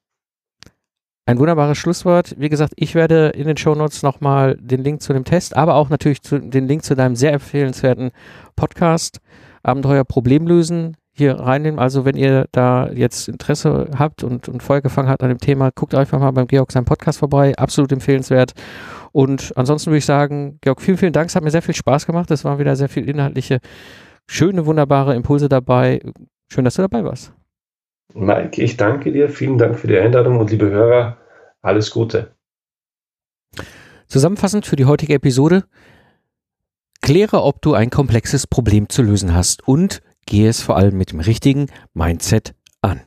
Ein 1.28 1.38
wunderbares 1.38 1.78
Schlusswort. 1.78 2.34
Wie 2.40 2.50
gesagt, 2.50 2.74
ich 2.78 2.96
werde 2.96 3.28
in 3.28 3.46
den 3.46 3.58
Shownotes 3.58 4.02
nochmal 4.02 4.58
den 4.60 4.84
Link 4.84 5.04
zu 5.04 5.14
dem 5.14 5.24
Test, 5.24 5.56
aber 5.56 5.76
auch 5.76 5.90
natürlich 5.90 6.24
zu, 6.24 6.40
den 6.40 6.68
Link 6.68 6.84
zu 6.84 6.96
deinem 6.96 7.16
sehr 7.16 7.32
empfehlenswerten 7.34 8.10
Podcast 8.56 9.20
Abenteuer 9.62 10.04
Problem 10.04 10.48
lösen 10.48 10.98
hier 11.12 11.40
reinnehmen. 11.40 11.80
Also 11.80 12.06
wenn 12.06 12.18
ihr 12.18 12.48
da 12.52 12.90
jetzt 12.90 13.28
Interesse 13.28 13.92
habt 13.96 14.24
und, 14.24 14.50
und 14.50 14.64
Feuer 14.64 14.82
gefangen 14.82 15.10
habt 15.10 15.22
an 15.22 15.30
dem 15.30 15.38
Thema, 15.38 15.70
guckt 15.70 15.94
einfach 15.94 16.20
mal 16.20 16.32
beim 16.32 16.48
Georg 16.48 16.72
seinem 16.72 16.86
Podcast 16.86 17.20
vorbei. 17.20 17.54
Absolut 17.56 17.92
empfehlenswert. 17.92 18.54
Und 19.12 19.54
ansonsten 19.56 19.92
würde 19.92 20.00
ich 20.00 20.06
sagen, 20.06 20.60
Georg, 20.62 20.82
vielen, 20.82 20.98
vielen 20.98 21.14
Dank. 21.14 21.30
Es 21.30 21.36
hat 21.36 21.44
mir 21.44 21.52
sehr 21.52 21.62
viel 21.62 21.76
Spaß 21.76 22.06
gemacht. 22.06 22.30
Es 22.32 22.44
waren 22.46 22.60
wieder 22.60 22.76
sehr 22.76 22.90
viel 22.90 23.10
inhaltliche, 23.10 23.60
schöne, 24.28 24.66
wunderbare 24.66 25.16
Impulse 25.16 25.50
dabei. 25.50 26.02
Schön, 26.52 26.66
dass 26.66 26.76
du 26.76 26.82
dabei 26.82 27.04
warst. 27.04 27.34
Mike, 28.14 28.62
ich 28.62 28.78
danke 28.78 29.12
dir. 29.12 29.30
Vielen 29.30 29.58
Dank 29.58 29.78
für 29.78 29.88
die 29.88 29.98
Einladung 29.98 30.40
und 30.40 30.50
liebe 30.52 30.70
Hörer, 30.70 31.18
alles 31.62 31.92
Gute. 31.92 32.36
Zusammenfassend 34.08 34.66
für 34.66 34.76
die 34.76 34.86
heutige 34.86 35.14
Episode. 35.14 35.64
Kläre, 37.02 37.44
ob 37.44 37.62
du 37.62 37.76
ein 37.76 37.90
komplexes 37.92 38.48
Problem 38.48 38.90
zu 38.90 39.04
lösen 39.04 39.34
hast 39.34 39.68
und 39.68 40.02
gehe 40.26 40.50
es 40.50 40.62
vor 40.62 40.78
allem 40.78 40.98
mit 40.98 41.12
dem 41.12 41.20
richtigen 41.20 41.68
Mindset 41.94 42.56
an. 42.82 43.02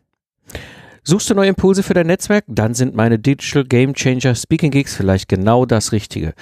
Suchst 1.05 1.29
du 1.29 1.35
neue 1.35 1.49
Impulse 1.49 1.83
für 1.83 1.95
dein 1.95 2.07
Netzwerk? 2.07 2.45
Dann 2.47 2.75
sind 2.75 2.95
meine 2.95 3.19
Digital 3.19 3.65
Game 3.65 3.93
Changer 3.93 4.37
Speaking 4.37 4.71
Gigs 4.71 4.95
vielleicht 4.95 5.29
genau 5.29 5.67
das 5.67 5.91
Richtige. 5.91 6.33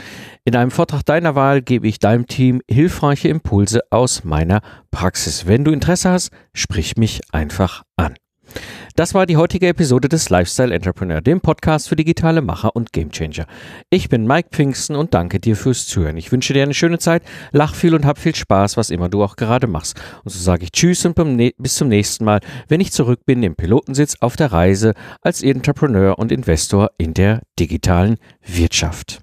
In 0.44 0.54
einem 0.54 0.70
Vortrag 0.70 1.02
deiner 1.06 1.34
Wahl 1.34 1.62
gebe 1.62 1.88
ich 1.88 1.98
deinem 1.98 2.26
Team 2.26 2.60
hilfreiche 2.70 3.28
Impulse 3.28 3.80
aus 3.88 4.22
meiner 4.22 4.60
Praxis. 4.90 5.46
Wenn 5.46 5.64
du 5.64 5.70
Interesse 5.70 6.10
hast, 6.10 6.30
sprich 6.52 6.98
mich 6.98 7.22
einfach 7.32 7.84
an. 7.96 8.16
Das 8.96 9.14
war 9.14 9.26
die 9.26 9.36
heutige 9.36 9.68
Episode 9.68 10.08
des 10.08 10.28
Lifestyle 10.30 10.74
Entrepreneur, 10.74 11.20
dem 11.20 11.40
Podcast 11.40 11.88
für 11.88 11.96
digitale 11.96 12.42
Macher 12.42 12.74
und 12.76 12.92
Gamechanger. 12.92 13.46
Ich 13.88 14.08
bin 14.08 14.26
Mike 14.26 14.50
Pfingsten 14.52 14.96
und 14.96 15.14
danke 15.14 15.40
dir 15.40 15.56
fürs 15.56 15.86
Zuhören. 15.86 16.16
Ich 16.16 16.32
wünsche 16.32 16.52
dir 16.52 16.62
eine 16.62 16.74
schöne 16.74 16.98
Zeit, 16.98 17.22
lach 17.52 17.74
viel 17.74 17.94
und 17.94 18.04
hab 18.04 18.18
viel 18.18 18.34
Spaß, 18.34 18.76
was 18.76 18.90
immer 18.90 19.08
du 19.08 19.22
auch 19.22 19.36
gerade 19.36 19.66
machst. 19.66 20.00
Und 20.24 20.32
so 20.32 20.38
sage 20.38 20.64
ich 20.64 20.72
Tschüss 20.72 21.06
und 21.06 21.14
bis 21.58 21.74
zum 21.74 21.88
nächsten 21.88 22.24
Mal, 22.24 22.40
wenn 22.68 22.80
ich 22.80 22.92
zurück 22.92 23.20
bin 23.24 23.42
im 23.42 23.56
Pilotensitz 23.56 24.16
auf 24.20 24.36
der 24.36 24.52
Reise 24.52 24.94
als 25.22 25.42
Entrepreneur 25.42 26.18
und 26.18 26.32
Investor 26.32 26.90
in 26.98 27.14
der 27.14 27.42
digitalen 27.58 28.16
Wirtschaft. 28.44 29.22